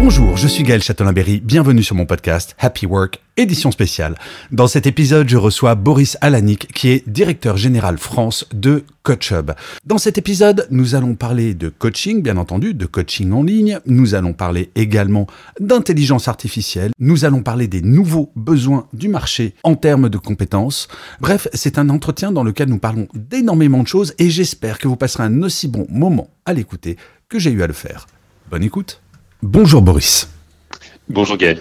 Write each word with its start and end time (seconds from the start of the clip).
Bonjour, 0.00 0.36
je 0.36 0.46
suis 0.46 0.62
Gaël 0.62 0.80
Châtelain-Berry, 0.80 1.40
bienvenue 1.40 1.82
sur 1.82 1.96
mon 1.96 2.06
podcast 2.06 2.54
Happy 2.60 2.86
Work, 2.86 3.20
édition 3.36 3.72
spéciale. 3.72 4.14
Dans 4.52 4.68
cet 4.68 4.86
épisode, 4.86 5.28
je 5.28 5.36
reçois 5.36 5.74
Boris 5.74 6.16
Alanik, 6.20 6.72
qui 6.72 6.90
est 6.90 7.08
directeur 7.08 7.56
général 7.56 7.98
France 7.98 8.46
de 8.52 8.84
CoachHub. 9.02 9.50
Dans 9.84 9.98
cet 9.98 10.16
épisode, 10.16 10.68
nous 10.70 10.94
allons 10.94 11.16
parler 11.16 11.52
de 11.52 11.68
coaching, 11.68 12.22
bien 12.22 12.36
entendu, 12.36 12.74
de 12.74 12.86
coaching 12.86 13.32
en 13.32 13.42
ligne, 13.42 13.80
nous 13.86 14.14
allons 14.14 14.34
parler 14.34 14.70
également 14.76 15.26
d'intelligence 15.58 16.28
artificielle, 16.28 16.92
nous 17.00 17.24
allons 17.24 17.42
parler 17.42 17.66
des 17.66 17.82
nouveaux 17.82 18.30
besoins 18.36 18.86
du 18.92 19.08
marché 19.08 19.56
en 19.64 19.74
termes 19.74 20.08
de 20.08 20.18
compétences. 20.18 20.86
Bref, 21.20 21.48
c'est 21.54 21.76
un 21.76 21.88
entretien 21.88 22.30
dans 22.30 22.44
lequel 22.44 22.68
nous 22.68 22.78
parlons 22.78 23.08
d'énormément 23.14 23.82
de 23.82 23.88
choses 23.88 24.14
et 24.20 24.30
j'espère 24.30 24.78
que 24.78 24.86
vous 24.86 24.96
passerez 24.96 25.24
un 25.24 25.42
aussi 25.42 25.66
bon 25.66 25.88
moment 25.90 26.30
à 26.46 26.52
l'écouter 26.52 26.96
que 27.28 27.40
j'ai 27.40 27.50
eu 27.50 27.64
à 27.64 27.66
le 27.66 27.72
faire. 27.72 28.06
Bonne 28.48 28.62
écoute 28.62 29.02
Bonjour 29.42 29.82
Boris. 29.82 30.28
Bonjour 31.08 31.36
Gaël. 31.36 31.60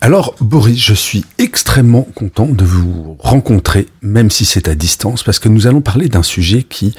Alors 0.00 0.36
Boris, 0.40 0.78
je 0.78 0.94
suis 0.94 1.24
extrêmement 1.38 2.06
content 2.14 2.46
de 2.46 2.64
vous 2.64 3.16
rencontrer, 3.18 3.88
même 4.00 4.30
si 4.30 4.44
c'est 4.44 4.68
à 4.68 4.76
distance, 4.76 5.24
parce 5.24 5.40
que 5.40 5.48
nous 5.48 5.66
allons 5.66 5.80
parler 5.80 6.08
d'un 6.08 6.22
sujet 6.22 6.62
qui, 6.62 6.94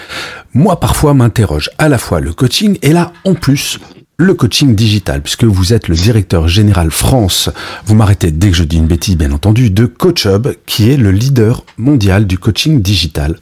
moi 0.53 0.81
parfois, 0.81 1.13
m'interroge. 1.13 1.69
À 1.77 1.87
la 1.87 1.97
fois 1.97 2.19
le 2.19 2.33
coaching 2.33 2.77
et 2.81 2.91
là, 2.91 3.13
en 3.23 3.35
plus, 3.35 3.79
le 4.17 4.33
coaching 4.33 4.75
digital, 4.75 5.21
puisque 5.21 5.45
vous 5.45 5.71
êtes 5.71 5.87
le 5.87 5.95
directeur 5.95 6.49
général 6.49 6.91
France, 6.91 7.49
vous 7.85 7.95
m'arrêtez 7.95 8.31
dès 8.31 8.49
que 8.49 8.57
je 8.57 8.65
dis 8.65 8.77
une 8.77 8.87
bêtise 8.87 9.15
bien 9.15 9.31
entendu, 9.31 9.71
de 9.71 9.85
CoachHub, 9.85 10.49
qui 10.65 10.91
est 10.91 10.97
le 10.97 11.11
leader 11.11 11.63
mondial 11.77 12.27
du 12.27 12.37
coaching 12.37 12.81
digital, 12.81 13.39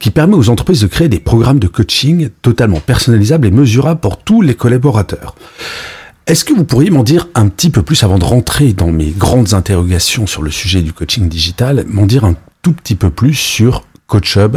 qui 0.00 0.10
permet 0.10 0.34
aux 0.34 0.48
entreprises 0.48 0.80
de 0.80 0.88
créer 0.88 1.08
des 1.08 1.20
programmes 1.20 1.60
de 1.60 1.68
coaching 1.68 2.30
totalement 2.42 2.80
personnalisables 2.80 3.46
et 3.46 3.52
mesurables 3.52 4.00
pour 4.00 4.16
tous 4.16 4.42
les 4.42 4.56
collaborateurs. 4.56 5.36
Est-ce 6.26 6.46
que 6.46 6.54
vous 6.54 6.64
pourriez 6.64 6.88
m'en 6.88 7.02
dire 7.02 7.28
un 7.34 7.48
petit 7.48 7.68
peu 7.68 7.82
plus 7.82 8.02
avant 8.02 8.18
de 8.18 8.24
rentrer 8.24 8.72
dans 8.72 8.90
mes 8.90 9.10
grandes 9.10 9.52
interrogations 9.52 10.26
sur 10.26 10.42
le 10.42 10.50
sujet 10.50 10.80
du 10.80 10.94
coaching 10.94 11.28
digital, 11.28 11.84
m'en 11.86 12.06
dire 12.06 12.24
un 12.24 12.34
tout 12.62 12.72
petit 12.72 12.94
peu 12.94 13.10
plus 13.10 13.34
sur 13.34 13.86
CoachHub? 14.06 14.56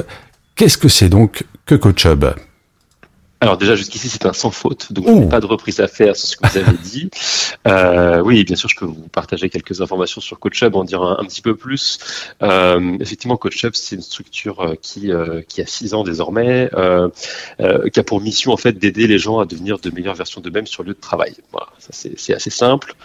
Qu'est-ce 0.55 0.77
que 0.77 0.87
c'est 0.87 1.09
donc 1.09 1.43
que 1.65 1.75
CoachHub? 1.75 2.23
Alors 3.39 3.57
déjà 3.57 3.75
jusqu'ici 3.75 4.09
c'est 4.09 4.25
un 4.25 4.33
sans 4.33 4.49
faute, 4.49 4.91
donc 4.91 5.07
je 5.07 5.11
n'ai 5.11 5.30
pas 5.30 5.39
de 5.39 5.45
reprise 5.45 5.80
à 5.80 5.88
faire 5.88 6.16
sur 6.16 6.27
ce 6.27 6.38
que 6.38 6.47
vous 6.47 6.57
avez 6.57 6.77
dit. 6.77 7.09
Euh, 7.66 8.21
oui, 8.21 8.45
bien 8.45 8.55
sûr 8.55 8.69
je 8.69 8.77
peux 8.77 8.85
vous 8.85 9.07
partager 9.09 9.49
quelques 9.49 9.81
informations 9.81 10.21
sur 10.21 10.39
CoachHub, 10.39 10.73
en 10.75 10.85
dire 10.85 11.02
un, 11.02 11.25
petit 11.25 11.41
peu 11.41 11.55
plus. 11.55 11.99
Euh, 12.41 12.97
effectivement, 13.02 13.35
CoachHub 13.35 13.73
c'est 13.73 13.95
une 13.95 14.02
structure 14.02 14.61
euh, 14.61 14.75
qui 14.81 15.11
euh, 15.11 15.41
qui 15.41 15.61
a 15.61 15.65
six 15.65 15.93
ans 15.93 16.03
désormais, 16.03 16.69
euh, 16.73 17.09
euh, 17.59 17.89
qui 17.89 17.99
a 17.99 18.03
pour 18.03 18.21
mission 18.21 18.53
en 18.53 18.58
fait 18.58 18.73
d'aider 18.73 19.08
les 19.08 19.17
gens 19.17 19.39
à 19.39 19.45
devenir 19.45 19.80
de 19.80 19.89
meilleures 19.89 20.15
versions 20.15 20.39
d'eux-mêmes 20.39 20.67
sur 20.67 20.83
le 20.83 20.89
lieu 20.89 20.93
de 20.93 21.02
travail. 21.02 21.35
Voilà, 21.52 21.67
ça 21.80 21.89
c'est 21.91 22.33
assez 22.33 22.52
simple. 22.52 22.95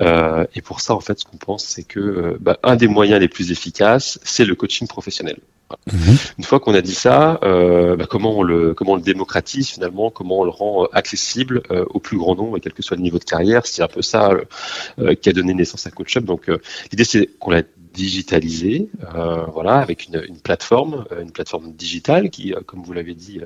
et 0.00 0.62
pour 0.62 0.80
ça 0.80 0.94
en 0.94 1.00
fait 1.00 1.20
ce 1.20 1.24
qu'on 1.24 1.36
pense 1.36 1.64
c'est 1.64 1.84
que 1.84 2.36
bah, 2.40 2.58
un 2.64 2.76
des 2.76 2.88
moyens 2.88 3.20
les 3.20 3.28
plus 3.28 3.52
efficaces 3.52 4.18
c'est 4.24 4.44
le 4.44 4.54
coaching 4.56 4.88
professionnel. 4.88 5.38
Une 6.38 6.44
fois 6.44 6.60
qu'on 6.60 6.74
a 6.74 6.80
dit 6.80 6.94
ça, 6.94 7.38
euh, 7.42 7.96
bah, 7.96 8.06
comment 8.08 8.38
on 8.38 8.42
le 8.42 8.74
comment 8.74 8.92
on 8.92 8.96
le 8.96 9.02
démocratise 9.02 9.68
finalement, 9.68 10.10
comment 10.10 10.40
on 10.40 10.44
le 10.44 10.50
rend 10.50 10.84
euh, 10.84 10.88
accessible 10.92 11.62
euh, 11.70 11.84
au 11.90 11.98
plus 11.98 12.16
grand 12.16 12.34
nombre, 12.34 12.58
quel 12.58 12.72
que 12.72 12.82
soit 12.82 12.96
le 12.96 13.02
niveau 13.02 13.18
de 13.18 13.24
carrière? 13.24 13.66
C'est 13.66 13.82
un 13.82 13.88
peu 13.88 14.02
ça 14.02 14.30
qui 15.20 15.28
a 15.28 15.32
donné 15.32 15.54
naissance 15.54 15.86
à 15.86 15.90
CoachUp. 15.90 16.24
Donc 16.24 16.50
l'idée 16.90 17.04
c'est 17.04 17.26
qu'on 17.38 17.50
l'a 17.50 17.62
digitalisé, 17.92 18.88
voilà, 19.52 19.78
avec 19.78 20.06
une, 20.06 20.22
une 20.28 20.38
plateforme, 20.38 21.04
une 21.20 21.32
plateforme 21.32 21.72
digitale 21.72 22.30
qui, 22.30 22.54
comme 22.66 22.82
vous 22.82 22.92
l'avez 22.92 23.14
dit, 23.14 23.40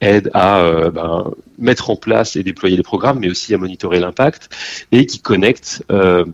aide 0.00 0.30
à 0.34 0.90
ben, 0.90 1.30
mettre 1.58 1.90
en 1.90 1.96
place 1.96 2.36
et 2.36 2.42
déployer 2.42 2.76
les 2.76 2.82
programmes, 2.82 3.20
mais 3.20 3.30
aussi 3.30 3.54
à 3.54 3.58
monitorer 3.58 4.00
l'impact 4.00 4.48
et 4.90 5.06
qui 5.06 5.20
connecte 5.20 5.84
euh, 5.90 6.24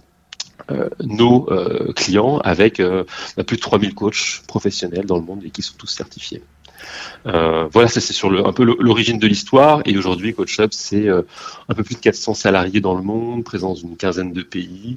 nos 1.04 1.50
euh, 1.50 1.92
clients 1.92 2.38
avec 2.38 2.80
euh, 2.80 3.04
plus 3.46 3.56
de 3.56 3.62
3000 3.62 3.94
coachs 3.94 4.42
professionnels 4.46 5.06
dans 5.06 5.16
le 5.16 5.22
monde 5.22 5.42
et 5.44 5.50
qui 5.50 5.62
sont 5.62 5.74
tous 5.76 5.86
certifiés. 5.86 6.42
Euh, 7.26 7.68
voilà, 7.72 7.88
ça 7.88 8.00
c'est 8.00 8.12
sur 8.12 8.30
le, 8.30 8.46
un 8.46 8.52
peu 8.52 8.62
l'origine 8.62 9.18
de 9.18 9.26
l'histoire. 9.26 9.82
Et 9.84 9.96
aujourd'hui, 9.98 10.34
CoachUp, 10.34 10.72
c'est 10.72 11.08
un 11.08 11.74
peu 11.74 11.82
plus 11.82 11.96
de 11.96 12.00
400 12.00 12.34
salariés 12.34 12.80
dans 12.80 12.94
le 12.94 13.02
monde, 13.02 13.44
présents 13.44 13.70
dans 13.70 13.74
une 13.74 13.96
quinzaine 13.96 14.32
de 14.32 14.42
pays. 14.42 14.94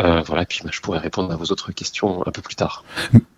Euh, 0.00 0.22
voilà, 0.26 0.44
puis 0.44 0.60
bah, 0.64 0.70
je 0.72 0.80
pourrais 0.80 0.98
répondre 0.98 1.32
à 1.32 1.36
vos 1.36 1.46
autres 1.46 1.72
questions 1.72 2.26
un 2.26 2.30
peu 2.30 2.42
plus 2.42 2.56
tard. 2.56 2.84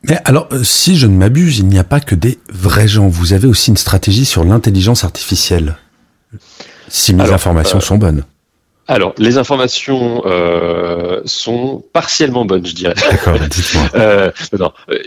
Mais 0.04 0.18
alors, 0.24 0.48
si 0.62 0.96
je 0.96 1.06
ne 1.06 1.16
m'abuse, 1.16 1.58
il 1.58 1.66
n'y 1.66 1.78
a 1.78 1.84
pas 1.84 2.00
que 2.00 2.14
des 2.14 2.38
vrais 2.48 2.88
gens. 2.88 3.08
Vous 3.08 3.34
avez 3.34 3.46
aussi 3.46 3.70
une 3.70 3.76
stratégie 3.76 4.24
sur 4.24 4.42
l'intelligence 4.42 5.04
artificielle. 5.04 5.76
Si 6.88 7.14
mes 7.14 7.30
informations 7.30 7.80
sont 7.80 7.98
bonnes. 7.98 8.24
Alors, 8.88 9.14
les 9.18 9.38
informations 9.38 10.22
euh, 10.26 11.22
sont 11.24 11.84
partiellement 11.92 12.44
bonnes, 12.44 12.66
je 12.66 12.74
dirais. 12.74 12.94
D'accord, 13.10 13.38
dites-moi. 13.50 13.88
euh, 13.94 14.30
non, 14.58 14.72
euh, 14.90 14.98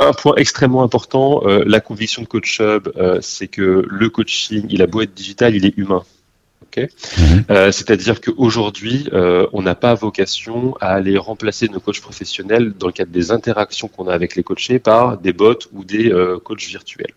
un, 0.00 0.12
point 0.12 0.34
extrêmement 0.36 0.82
important, 0.82 1.42
euh, 1.44 1.62
la 1.64 1.80
conviction 1.80 2.22
de 2.22 2.26
CoachHub, 2.26 2.88
euh, 2.96 3.18
c'est 3.20 3.48
que 3.48 3.86
le 3.88 4.08
coaching, 4.10 4.66
il 4.68 4.82
a 4.82 4.86
beau 4.86 5.00
être 5.00 5.14
digital, 5.14 5.54
il 5.54 5.64
est 5.64 5.76
humain. 5.76 6.02
Mhm. 6.82 7.44
Euh, 7.50 7.72
c'est-à-dire 7.72 8.20
qu'aujourd'hui, 8.20 9.08
euh, 9.12 9.46
on 9.52 9.62
n'a 9.62 9.74
pas 9.74 9.94
vocation 9.94 10.76
à 10.80 10.90
aller 10.90 11.18
remplacer 11.18 11.68
nos 11.68 11.80
coachs 11.80 12.00
professionnels 12.00 12.72
dans 12.78 12.86
le 12.86 12.92
cadre 12.92 13.12
des 13.12 13.30
interactions 13.30 13.88
qu'on 13.88 14.08
a 14.08 14.14
avec 14.14 14.36
les 14.36 14.42
coachés 14.42 14.78
par 14.78 15.18
des 15.18 15.32
bots 15.32 15.54
ou 15.72 15.84
des 15.84 16.12
euh, 16.12 16.38
coachs 16.38 16.64
virtuels. 16.64 17.14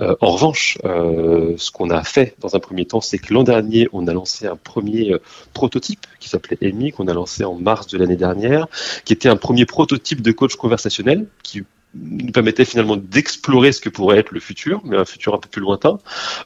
en 0.00 0.30
revanche, 0.30 0.78
ce 0.84 1.70
qu'on 1.70 1.90
a 1.90 2.02
fait 2.04 2.34
dans 2.40 2.54
un 2.54 2.60
premier 2.60 2.84
temps, 2.84 3.00
c'est 3.00 3.18
que 3.18 3.32
l'an 3.32 3.42
dernier, 3.42 3.88
on 3.92 4.06
a 4.06 4.12
lancé 4.12 4.46
un 4.46 4.56
premier 4.56 5.14
prototype 5.52 6.06
qui 6.20 6.28
s'appelait 6.28 6.58
EMI, 6.60 6.92
qu'on 6.92 7.08
a 7.08 7.14
lancé 7.14 7.44
en 7.44 7.54
mars 7.54 7.86
de 7.88 7.98
l'année 7.98 8.16
dernière, 8.16 8.66
qui 9.04 9.12
était 9.12 9.28
un 9.28 9.36
premier 9.36 9.66
prototype 9.66 10.22
de 10.22 10.32
coach 10.32 10.56
conversationnel 10.56 11.26
qui 11.42 11.62
nous 11.94 12.32
permettait 12.32 12.64
finalement 12.64 12.96
d'explorer 12.96 13.72
ce 13.72 13.80
que 13.80 13.88
pourrait 13.88 14.18
être 14.18 14.32
le 14.32 14.40
futur, 14.40 14.80
mais 14.84 14.96
un 14.96 15.04
futur 15.04 15.34
un 15.34 15.38
peu 15.38 15.48
plus 15.48 15.60
lointain. 15.60 15.98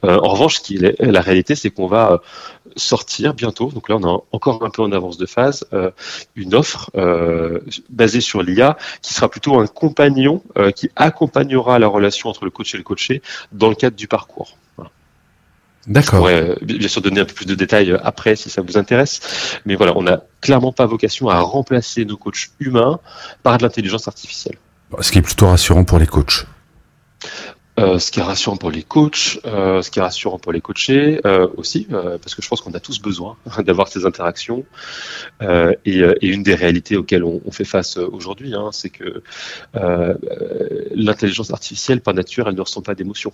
Euh, 0.04 0.18
en 0.18 0.28
revanche, 0.28 0.56
ce 0.56 0.60
qui 0.60 0.76
est 0.76 1.00
la 1.00 1.20
réalité, 1.20 1.54
c'est 1.54 1.70
qu'on 1.70 1.86
va 1.86 2.12
euh, 2.12 2.18
sortir 2.76 3.34
bientôt, 3.34 3.70
donc 3.70 3.88
là 3.88 3.96
on 3.96 4.02
est 4.02 4.22
encore 4.32 4.64
un 4.64 4.70
peu 4.70 4.82
en 4.82 4.92
avance 4.92 5.18
de 5.18 5.26
phase, 5.26 5.66
euh, 5.72 5.90
une 6.36 6.54
offre 6.54 6.90
euh, 6.96 7.60
basée 7.90 8.20
sur 8.20 8.42
l'IA 8.42 8.78
qui 9.02 9.12
sera 9.12 9.28
plutôt 9.28 9.58
un 9.58 9.66
compagnon 9.66 10.42
qui 10.74 10.90
accompagnera 10.96 11.78
la 11.78 11.86
relation 11.86 12.28
entre 12.28 12.44
le 12.44 12.50
coach 12.50 12.74
et 12.74 12.78
le 12.78 12.82
coaché 12.82 13.20
dans 13.52 13.68
le 13.68 13.74
cadre 13.74 13.96
du 13.96 14.08
parcours. 14.08 14.56
D'accord. 15.86 16.28
Je 16.28 16.42
pourrais 16.42 16.58
bien 16.62 16.88
sûr 16.88 17.02
donner 17.02 17.20
un 17.20 17.24
peu 17.24 17.34
plus 17.34 17.46
de 17.46 17.54
détails 17.54 17.98
après 18.02 18.36
si 18.36 18.48
ça 18.48 18.62
vous 18.62 18.78
intéresse, 18.78 19.60
mais 19.66 19.74
voilà, 19.74 19.92
on 19.96 20.02
n'a 20.02 20.22
clairement 20.40 20.72
pas 20.72 20.86
vocation 20.86 21.28
à 21.28 21.40
remplacer 21.40 22.04
nos 22.04 22.16
coachs 22.16 22.50
humains 22.60 23.00
par 23.42 23.58
de 23.58 23.64
l'intelligence 23.64 24.08
artificielle. 24.08 24.56
Ce 25.00 25.12
qui 25.12 25.18
est 25.18 25.22
plutôt 25.22 25.48
rassurant 25.48 25.84
pour 25.84 25.98
les 25.98 26.06
coachs. 26.06 26.46
Euh, 27.80 27.98
ce 27.98 28.10
qui 28.10 28.20
est 28.20 28.22
rassurant 28.22 28.58
pour 28.58 28.70
les 28.70 28.82
coachs, 28.82 29.40
euh, 29.46 29.80
ce 29.80 29.90
qui 29.90 29.98
est 29.98 30.02
rassurant 30.02 30.38
pour 30.38 30.52
les 30.52 30.60
coachés 30.60 31.20
euh, 31.24 31.48
aussi, 31.56 31.86
parce 31.90 32.34
que 32.34 32.42
je 32.42 32.48
pense 32.48 32.60
qu'on 32.60 32.74
a 32.74 32.80
tous 32.80 33.00
besoin 33.00 33.38
d'avoir 33.64 33.88
ces 33.88 34.04
interactions. 34.04 34.64
Et, 35.40 36.00
et, 36.00 36.26
une 36.28 36.42
des 36.42 36.54
réalités 36.54 36.96
auxquelles 36.96 37.24
on, 37.24 37.40
on 37.44 37.50
fait 37.50 37.64
face 37.64 37.96
aujourd'hui, 37.96 38.54
hein, 38.54 38.68
c'est 38.72 38.90
que 38.90 39.22
l'intelligence 40.94 41.50
artificielle, 41.50 42.00
par 42.00 42.14
nature, 42.14 42.48
elle 42.48 42.54
ne 42.54 42.60
ressent 42.60 42.82
pas 42.82 42.94
d'émotion. 42.94 43.32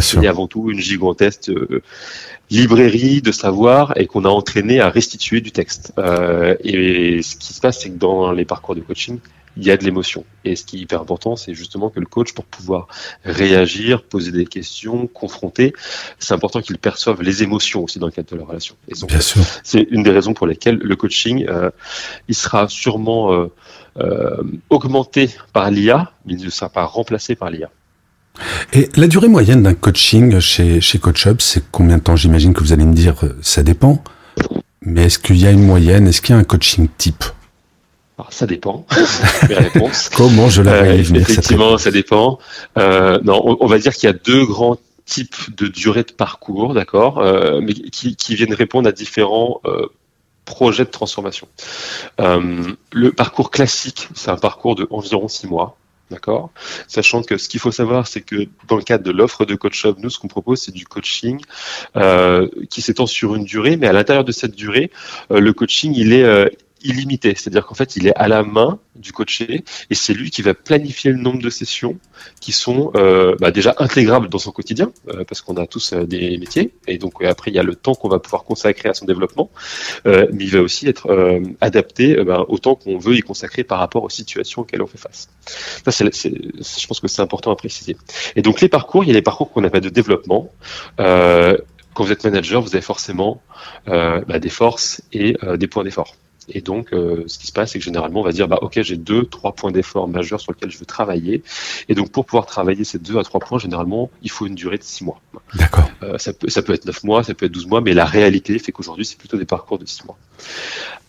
C'est 0.00 0.26
avant 0.26 0.48
tout 0.48 0.70
une 0.70 0.80
gigantesque 0.80 1.50
librairie 2.50 3.22
de 3.22 3.32
savoir 3.32 3.96
et 3.96 4.06
qu'on 4.06 4.24
a 4.24 4.28
entraîné 4.28 4.80
à 4.80 4.90
restituer 4.90 5.40
du 5.40 5.52
texte. 5.52 5.92
et 6.64 7.22
ce 7.22 7.36
qui 7.36 7.54
se 7.54 7.60
passe, 7.60 7.80
c'est 7.80 7.90
que 7.90 7.98
dans 7.98 8.32
les 8.32 8.44
parcours 8.44 8.74
de 8.74 8.80
coaching, 8.80 9.20
il 9.58 9.66
y 9.66 9.70
a 9.70 9.76
de 9.76 9.84
l'émotion. 9.84 10.24
Et 10.44 10.56
ce 10.56 10.64
qui 10.64 10.76
est 10.76 10.80
hyper 10.80 11.00
important, 11.00 11.36
c'est 11.36 11.52
justement 11.52 11.90
que 11.90 12.00
le 12.00 12.06
coach, 12.06 12.32
pour 12.32 12.44
pouvoir 12.44 12.86
réagir, 13.24 14.02
poser 14.04 14.30
des 14.30 14.46
questions, 14.46 15.06
confronter, 15.08 15.72
c'est 16.18 16.32
important 16.32 16.60
qu'il 16.60 16.78
perçoive 16.78 17.22
les 17.22 17.42
émotions 17.42 17.84
aussi 17.84 17.98
dans 17.98 18.06
le 18.06 18.12
cadre 18.12 18.30
de 18.30 18.36
la 18.36 18.44
relation. 18.44 18.76
Et 18.88 18.94
donc, 18.94 19.10
c'est 19.64 19.86
une 19.90 20.02
des 20.02 20.10
raisons 20.10 20.32
pour 20.32 20.46
lesquelles 20.46 20.78
le 20.78 20.96
coaching, 20.96 21.46
euh, 21.48 21.70
il 22.28 22.34
sera 22.34 22.68
sûrement 22.68 23.32
euh, 23.32 23.52
euh, 23.98 24.42
augmenté 24.70 25.30
par 25.52 25.70
l'IA, 25.70 26.12
mais 26.24 26.34
il 26.34 26.44
ne 26.44 26.50
sera 26.50 26.68
pas 26.68 26.84
remplacé 26.84 27.34
par 27.34 27.50
l'IA. 27.50 27.70
Et 28.72 28.88
la 28.94 29.08
durée 29.08 29.26
moyenne 29.26 29.64
d'un 29.64 29.74
coaching 29.74 30.38
chez, 30.38 30.80
chez 30.80 31.00
CoachUp, 31.00 31.42
c'est 31.42 31.64
combien 31.72 31.98
de 31.98 32.02
temps? 32.02 32.14
J'imagine 32.14 32.54
que 32.54 32.60
vous 32.60 32.72
allez 32.72 32.84
me 32.84 32.94
dire, 32.94 33.16
ça 33.42 33.64
dépend. 33.64 34.04
Mais 34.82 35.06
est-ce 35.06 35.18
qu'il 35.18 35.36
y 35.36 35.46
a 35.46 35.50
une 35.50 35.66
moyenne? 35.66 36.06
Est-ce 36.06 36.22
qu'il 36.22 36.36
y 36.36 36.38
a 36.38 36.40
un 36.40 36.44
coaching 36.44 36.86
type? 36.96 37.24
Alors, 38.18 38.32
ça 38.32 38.46
dépend. 38.46 38.84
réponse. 39.48 40.08
Comment 40.14 40.48
je 40.48 40.62
la 40.62 40.82
euh, 40.82 40.98
Effectivement, 40.98 41.78
ça 41.78 41.92
dépend. 41.92 42.38
Euh, 42.76 43.20
non, 43.22 43.56
on, 43.60 43.66
va 43.66 43.78
dire 43.78 43.94
qu'il 43.94 44.08
y 44.08 44.10
a 44.10 44.16
deux 44.16 44.44
grands 44.44 44.76
types 45.06 45.56
de 45.56 45.68
durée 45.68 46.02
de 46.02 46.12
parcours, 46.12 46.74
d'accord, 46.74 47.18
euh, 47.18 47.60
mais 47.62 47.74
qui, 47.74 48.16
qui, 48.16 48.34
viennent 48.34 48.54
répondre 48.54 48.88
à 48.88 48.92
différents 48.92 49.60
euh, 49.66 49.86
projets 50.44 50.84
de 50.84 50.90
transformation. 50.90 51.46
Euh, 52.20 52.64
le 52.92 53.12
parcours 53.12 53.50
classique, 53.50 54.08
c'est 54.14 54.30
un 54.30 54.36
parcours 54.36 54.74
de 54.74 54.86
environ 54.90 55.28
six 55.28 55.46
mois. 55.46 55.76
D'accord 56.10 56.50
Sachant 56.86 57.22
que 57.22 57.36
ce 57.36 57.50
qu'il 57.50 57.60
faut 57.60 57.70
savoir, 57.70 58.06
c'est 58.06 58.22
que 58.22 58.48
dans 58.66 58.76
le 58.76 58.82
cadre 58.82 59.04
de 59.04 59.10
l'offre 59.10 59.44
de 59.44 59.54
Coach 59.54 59.84
Up, 59.84 59.96
nous, 59.98 60.08
ce 60.08 60.18
qu'on 60.18 60.28
propose, 60.28 60.62
c'est 60.62 60.72
du 60.72 60.86
coaching 60.86 61.38
euh, 61.96 62.48
qui 62.70 62.80
s'étend 62.80 63.06
sur 63.06 63.34
une 63.34 63.44
durée, 63.44 63.76
mais 63.76 63.86
à 63.86 63.92
l'intérieur 63.92 64.24
de 64.24 64.32
cette 64.32 64.54
durée, 64.54 64.90
euh, 65.30 65.38
le 65.38 65.52
coaching, 65.52 65.92
il 65.94 66.14
est 66.14 66.24
euh, 66.24 66.48
illimité. 66.82 67.34
C'est-à-dire 67.36 67.66
qu'en 67.66 67.74
fait, 67.74 67.96
il 67.96 68.06
est 68.06 68.14
à 68.14 68.28
la 68.28 68.42
main 68.42 68.78
du 68.98 69.12
coaché 69.12 69.64
et 69.90 69.94
c'est 69.94 70.14
lui 70.14 70.30
qui 70.30 70.42
va 70.42 70.54
planifier 70.54 71.12
le 71.12 71.18
nombre 71.18 71.40
de 71.40 71.50
sessions 71.50 71.98
qui 72.40 72.52
sont 72.52 72.90
euh, 72.96 73.36
bah, 73.40 73.50
déjà 73.50 73.74
intégrables 73.78 74.28
dans 74.28 74.38
son 74.38 74.50
quotidien 74.50 74.92
euh, 75.08 75.24
parce 75.24 75.40
qu'on 75.40 75.56
a 75.56 75.66
tous 75.66 75.92
euh, 75.92 76.04
des 76.04 76.36
métiers 76.38 76.74
et 76.86 76.98
donc 76.98 77.22
après 77.22 77.50
il 77.50 77.54
y 77.54 77.58
a 77.58 77.62
le 77.62 77.74
temps 77.74 77.94
qu'on 77.94 78.08
va 78.08 78.18
pouvoir 78.18 78.44
consacrer 78.44 78.88
à 78.88 78.94
son 78.94 79.04
développement, 79.06 79.50
mais 80.04 80.44
il 80.44 80.50
va 80.50 80.60
aussi 80.60 80.88
être 80.88 81.08
adapté 81.60 82.22
bah, 82.24 82.44
au 82.48 82.58
temps 82.58 82.74
qu'on 82.74 82.98
veut 82.98 83.16
y 83.16 83.20
consacrer 83.20 83.64
par 83.64 83.78
rapport 83.78 84.04
aux 84.04 84.10
situations 84.10 84.62
auxquelles 84.62 84.82
on 84.82 84.86
fait 84.86 84.98
face. 84.98 85.28
Ça, 85.86 85.90
je 85.90 86.86
pense 86.86 87.00
que 87.00 87.08
c'est 87.08 87.22
important 87.22 87.50
à 87.50 87.56
préciser. 87.56 87.96
Et 88.36 88.42
donc 88.42 88.60
les 88.60 88.68
parcours, 88.68 89.04
il 89.04 89.08
y 89.08 89.10
a 89.10 89.14
les 89.14 89.22
parcours 89.22 89.50
qu'on 89.52 89.64
appelle 89.64 89.82
de 89.82 89.88
développement 89.88 90.50
quand 90.96 92.04
vous 92.04 92.12
êtes 92.12 92.24
manager, 92.24 92.62
vous 92.62 92.74
avez 92.74 92.82
forcément 92.82 93.42
bah, 93.86 94.38
des 94.38 94.50
forces 94.50 95.02
et 95.12 95.36
des 95.56 95.66
points 95.66 95.84
d'effort. 95.84 96.14
Et 96.48 96.60
donc, 96.60 96.92
euh, 96.92 97.24
ce 97.26 97.38
qui 97.38 97.46
se 97.46 97.52
passe, 97.52 97.72
c'est 97.72 97.78
que 97.78 97.84
généralement, 97.84 98.20
on 98.20 98.24
va 98.24 98.32
dire, 98.32 98.48
bah, 98.48 98.58
ok, 98.62 98.80
j'ai 98.82 98.96
deux, 98.96 99.24
trois 99.24 99.52
points 99.52 99.70
d'effort 99.70 100.08
majeurs 100.08 100.40
sur 100.40 100.52
lesquels 100.52 100.70
je 100.70 100.78
veux 100.78 100.86
travailler. 100.86 101.42
Et 101.88 101.94
donc, 101.94 102.10
pour 102.10 102.24
pouvoir 102.24 102.46
travailler 102.46 102.84
ces 102.84 102.98
deux 102.98 103.18
à 103.18 103.22
trois 103.22 103.40
points, 103.40 103.58
généralement, 103.58 104.10
il 104.22 104.30
faut 104.30 104.46
une 104.46 104.54
durée 104.54 104.78
de 104.78 104.82
six 104.82 105.04
mois. 105.04 105.20
D'accord. 105.54 105.90
Euh, 106.02 106.18
ça 106.18 106.32
peut, 106.32 106.48
ça 106.48 106.62
peut 106.62 106.72
être 106.72 106.84
neuf 106.86 107.04
mois, 107.04 107.22
ça 107.22 107.34
peut 107.34 107.46
être 107.46 107.52
douze 107.52 107.66
mois, 107.66 107.80
mais 107.80 107.94
la 107.94 108.04
réalité 108.04 108.58
fait 108.58 108.72
qu'aujourd'hui, 108.72 109.04
c'est 109.04 109.18
plutôt 109.18 109.36
des 109.36 109.44
parcours 109.44 109.78
de 109.78 109.86
six 109.86 110.04
mois. 110.04 110.16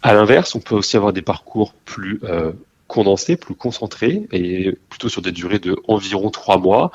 À 0.02 0.14
l'inverse, 0.14 0.56
on 0.56 0.60
peut 0.60 0.76
aussi 0.76 0.98
avoir 0.98 1.14
des 1.14 1.22
parcours 1.22 1.74
plus 1.86 2.20
euh, 2.24 2.52
condensés, 2.88 3.36
plus 3.36 3.56
concentrés, 3.56 4.28
et 4.32 4.76
plutôt 4.90 5.10
sur 5.10 5.22
des 5.22 5.32
durées 5.32 5.60
de 5.60 5.76
environ 5.88 6.30
trois 6.32 6.58
mois, 6.58 6.92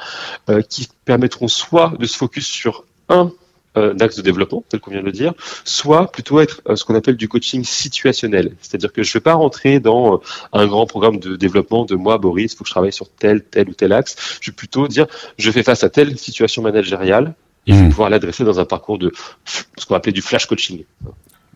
qui 0.68 0.88
permettront 1.04 1.46
soit 1.46 1.94
de 1.98 2.06
se 2.06 2.16
focus 2.16 2.46
sur 2.46 2.84
un 3.08 3.30
d'axe 3.76 4.16
de 4.16 4.22
développement, 4.22 4.64
tel 4.68 4.80
qu'on 4.80 4.90
vient 4.90 5.00
de 5.00 5.06
le 5.06 5.12
dire, 5.12 5.34
soit 5.64 6.10
plutôt 6.12 6.40
être 6.40 6.62
euh, 6.68 6.76
ce 6.76 6.84
qu'on 6.84 6.94
appelle 6.94 7.16
du 7.16 7.28
coaching 7.28 7.64
situationnel. 7.64 8.54
C'est-à-dire 8.60 8.92
que 8.92 9.02
je 9.02 9.10
ne 9.10 9.14
vais 9.14 9.20
pas 9.20 9.34
rentrer 9.34 9.80
dans 9.80 10.14
euh, 10.14 10.18
un 10.52 10.66
grand 10.66 10.86
programme 10.86 11.18
de 11.18 11.36
développement 11.36 11.84
de 11.84 11.96
moi, 11.96 12.18
Boris, 12.18 12.52
il 12.52 12.56
faut 12.56 12.64
que 12.64 12.68
je 12.68 12.74
travaille 12.74 12.92
sur 12.92 13.08
tel, 13.10 13.42
tel 13.42 13.68
ou 13.68 13.74
tel 13.74 13.92
axe. 13.92 14.38
Je 14.40 14.50
vais 14.50 14.54
plutôt 14.54 14.88
dire, 14.88 15.06
je 15.38 15.50
fais 15.50 15.62
face 15.62 15.84
à 15.84 15.90
telle 15.90 16.16
situation 16.18 16.62
managériale, 16.62 17.34
et 17.66 17.72
je 17.72 17.78
vais 17.78 17.84
hmm. 17.86 17.90
pouvoir 17.90 18.10
l'adresser 18.10 18.44
dans 18.44 18.60
un 18.60 18.64
parcours 18.64 18.98
de 18.98 19.10
ce 19.44 19.86
qu'on 19.86 19.94
appeler 19.94 20.12
du 20.12 20.22
flash 20.22 20.46
coaching. 20.46 20.84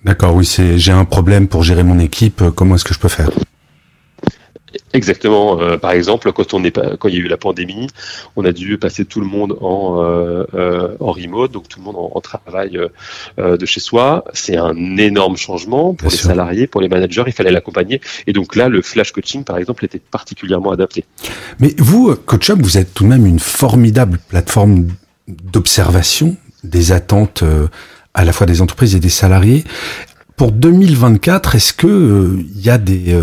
D'accord, 0.05 0.35
oui, 0.35 0.47
c'est 0.47 0.79
j'ai 0.79 0.93
un 0.93 1.05
problème 1.05 1.49
pour 1.49 1.63
gérer 1.63 1.83
mon 1.83 1.99
équipe, 1.99 2.43
comment 2.55 2.77
est-ce 2.77 2.85
que 2.85 2.95
je 2.95 2.99
peux 2.99 3.09
faire? 3.09 3.31
Exactement. 4.93 5.61
Euh, 5.61 5.77
par 5.77 5.93
exemple, 5.93 6.33
quand 6.33 6.55
on 6.55 6.65
est 6.65 6.79
quand 6.99 7.09
il 7.09 7.15
y 7.15 7.19
a 7.19 7.21
eu 7.21 7.29
la 7.29 7.37
pandémie, 7.37 7.89
on 8.37 8.45
a 8.45 8.53
dû 8.53 8.79
passer 8.79 9.05
tout 9.05 9.21
le 9.21 9.27
monde 9.27 9.57
en 9.61 10.03
euh, 10.03 10.45
euh 10.55 10.97
en 11.01 11.13
remote, 11.13 11.53
donc 11.53 11.69
tout 11.69 11.79
le 11.79 11.85
monde 11.85 11.97
en, 11.97 12.21
travail 12.21 12.79
euh, 13.39 13.57
de 13.57 13.67
chez 13.67 13.81
soi. 13.81 14.25
C'est 14.33 14.57
un 14.57 14.97
énorme 14.97 15.37
changement 15.37 15.95
pour 15.95 16.11
les 16.11 16.17
salariés, 16.17 16.67
pour 16.67 16.81
les 16.81 16.89
managers. 16.89 17.25
Il 17.27 17.33
fallait 17.33 17.51
l'accompagner. 17.51 18.01
Et 18.27 18.33
donc 18.33 18.57
là, 18.57 18.69
le 18.69 18.83
flash 18.83 19.13
coaching, 19.13 19.45
par 19.45 19.59
exemple, 19.59 19.85
était 19.85 20.01
particulièrement 20.01 20.71
adapté. 20.71 21.05
Mais 21.61 21.75
vous, 21.79 22.15
CoachUp, 22.15 22.61
vous 22.61 22.79
êtes 22.79 22.95
tout 22.95 23.05
de 23.05 23.09
même 23.09 23.27
une 23.27 23.39
formidable 23.39 24.19
plateforme 24.29 24.89
d'observation 25.29 26.37
des 26.65 26.93
attentes 26.93 27.45
à 28.15 28.25
la 28.25 28.33
fois 28.33 28.47
des 28.47 28.61
entreprises 28.61 28.95
et 28.95 29.01
des 29.01 29.09
salariés. 29.09 29.65
Pour 30.37 30.53
2024, 30.53 31.57
est-ce 31.57 31.73
que 31.73 32.39
il 32.39 32.61
y 32.61 32.71
a 32.71 32.79
des 32.79 33.17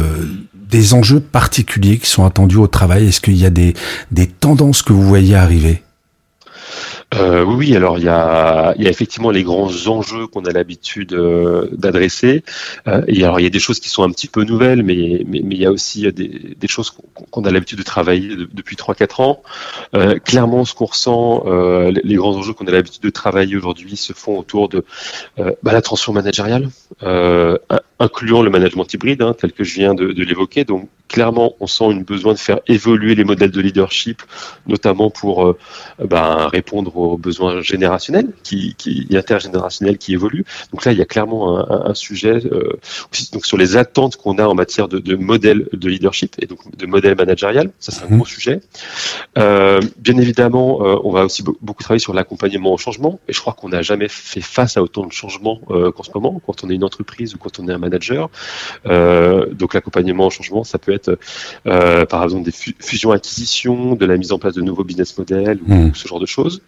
des 0.75 0.93
enjeux 0.93 1.21
particuliers 1.21 1.97
qui 1.97 2.09
sont 2.09 2.25
attendus 2.25 2.57
au 2.57 2.67
travail 2.67 3.07
Est-ce 3.07 3.21
qu'il 3.21 3.37
y 3.37 3.45
a 3.45 3.49
des, 3.49 3.73
tendances 4.41 4.81
que 4.81 4.91
vous 4.91 5.03
voyez 5.03 5.33
arriver? 5.33 5.81
Euh, 7.13 7.45
oui, 7.45 7.73
alors 7.77 7.97
il 7.97 8.03
y 8.03 8.09
a, 8.09 8.73
effectivement 8.77 9.31
les 9.31 9.43
grands 9.43 9.69
enjeux 9.87 10.27
qu'on 10.27 10.43
a 10.43 10.51
l'habitude 10.51 11.13
euh, 11.13 11.69
d'adresser. 11.71 12.43
Euh, 12.89 13.03
alors 13.07 13.39
il 13.39 13.43
y 13.43 13.45
a 13.45 13.49
des 13.49 13.59
choses 13.59 13.79
qui 13.79 13.87
sont 13.87 14.03
un 14.03 14.09
petit 14.09 14.27
peu 14.27 14.43
nouvelles, 14.43 14.83
mais, 14.83 14.95
il 14.95 15.57
y 15.57 15.65
a 15.65 15.71
aussi 15.71 16.11
des, 16.11 16.67
choses 16.67 16.91
qu'on 17.31 17.45
a 17.45 17.51
l'habitude 17.51 17.77
de 17.77 17.83
travailler 17.83 18.35
depuis 18.53 18.75
3-4 18.75 19.21
ans. 19.21 19.43
Clairement, 20.25 20.65
ce 20.65 20.73
qu'on 20.73 20.85
ressent, 20.85 21.45
les 21.89 22.15
grands 22.15 22.35
enjeux 22.35 22.53
qu'on 22.53 22.67
a 22.67 22.71
l'habitude 22.71 23.03
de 23.03 23.09
travailler 23.11 23.55
aujourd'hui 23.55 23.95
se 23.95 24.11
font 24.11 24.37
autour 24.37 24.67
de 24.67 24.83
bah, 25.37 25.71
la 25.71 25.81
transformation 25.81 26.11
managériale, 26.11 26.69
incluant 27.99 28.41
le 28.41 28.49
management 28.49 28.91
hybride, 28.93 29.21
hein, 29.21 29.35
tel 29.39 29.51
que 29.51 29.63
je 29.63 29.75
viens 29.75 29.93
de, 29.93 30.11
de 30.11 30.23
l'évoquer. 30.23 30.63
Donc 30.65 30.89
clairement, 31.07 31.55
on 31.59 31.67
sent 31.67 31.91
une 31.91 32.03
besoin 32.03 32.33
de 32.33 32.39
faire 32.39 32.59
évoluer 32.67 33.15
les 33.15 33.23
modèles 33.23 33.51
de 33.51 33.61
leadership, 33.61 34.23
notamment 34.65 35.09
pour 35.09 35.55
bah, 36.03 36.47
répondre 36.47 36.97
aux 36.97 37.17
besoins 37.17 37.61
générationnels, 37.61 38.29
qui, 38.43 38.73
qui 38.75 39.07
intergénérationnels 39.13 39.97
qui 39.97 40.13
évoluent. 40.13 40.45
Donc 40.71 40.85
là, 40.85 40.91
il 40.91 40.97
y 40.97 41.01
a 41.01 41.05
clairement 41.05 41.59
un, 41.59 41.89
un, 41.89 41.93
sujet 41.93 42.45
euh, 42.45 42.77
aussi, 43.11 43.31
donc 43.31 43.45
sur 43.45 43.57
les 43.57 43.77
attentes 43.77 44.15
qu'on 44.15 44.37
a 44.37 44.47
en 44.47 44.55
matière 44.55 44.87
de, 44.87 44.99
de 44.99 45.15
modèle 45.15 45.67
de 45.73 45.89
leadership 45.89 46.35
et 46.41 46.45
donc 46.45 46.59
de 46.75 46.85
modèle 46.85 47.15
managérial. 47.15 47.71
Ça, 47.79 47.91
c'est 47.91 48.03
un 48.03 48.09
mhm. 48.09 48.17
gros 48.17 48.25
sujet. 48.25 48.61
Euh, 49.37 49.79
bien 49.97 50.17
évidemment, 50.17 50.85
euh, 50.85 50.97
on 51.03 51.11
va 51.11 51.25
aussi 51.25 51.43
beaucoup 51.43 51.83
travailler 51.83 51.99
sur 51.99 52.13
l'accompagnement 52.13 52.73
au 52.73 52.77
changement. 52.77 53.19
Et 53.27 53.33
je 53.33 53.39
crois 53.39 53.53
qu'on 53.53 53.69
n'a 53.69 53.81
jamais 53.81 54.07
fait 54.07 54.41
face 54.41 54.77
à 54.77 54.83
autant 54.83 55.05
de 55.05 55.11
changements 55.11 55.61
euh, 55.71 55.91
qu'en 55.91 56.03
ce 56.03 56.11
moment, 56.13 56.41
quand 56.45 56.63
on 56.63 56.69
est 56.69 56.75
une 56.75 56.83
entreprise 56.83 57.35
ou 57.35 57.37
quand 57.37 57.59
on 57.59 57.67
est 57.67 57.73
un 57.73 57.77
manager. 57.85 58.29
Euh, 58.85 59.45
donc 59.53 59.73
l'accompagnement 59.73 60.27
au 60.27 60.29
changement, 60.29 60.63
ça 60.63 60.77
peut 60.77 60.93
être 60.93 61.17
par 61.63 62.23
exemple 62.23 62.43
des 62.43 62.53
fusions-acquisitions, 62.79 63.95
de 63.95 64.05
la 64.05 64.17
mise 64.17 64.31
en 64.31 64.39
place 64.39 64.55
de 64.55 64.61
nouveaux 64.61 64.83
business 64.83 65.17
models 65.17 65.59
ou 65.67 65.73
mhm. 65.73 65.95
ce 65.95 66.07
genre 66.07 66.19
de 66.19 66.25
choses. 66.25 66.61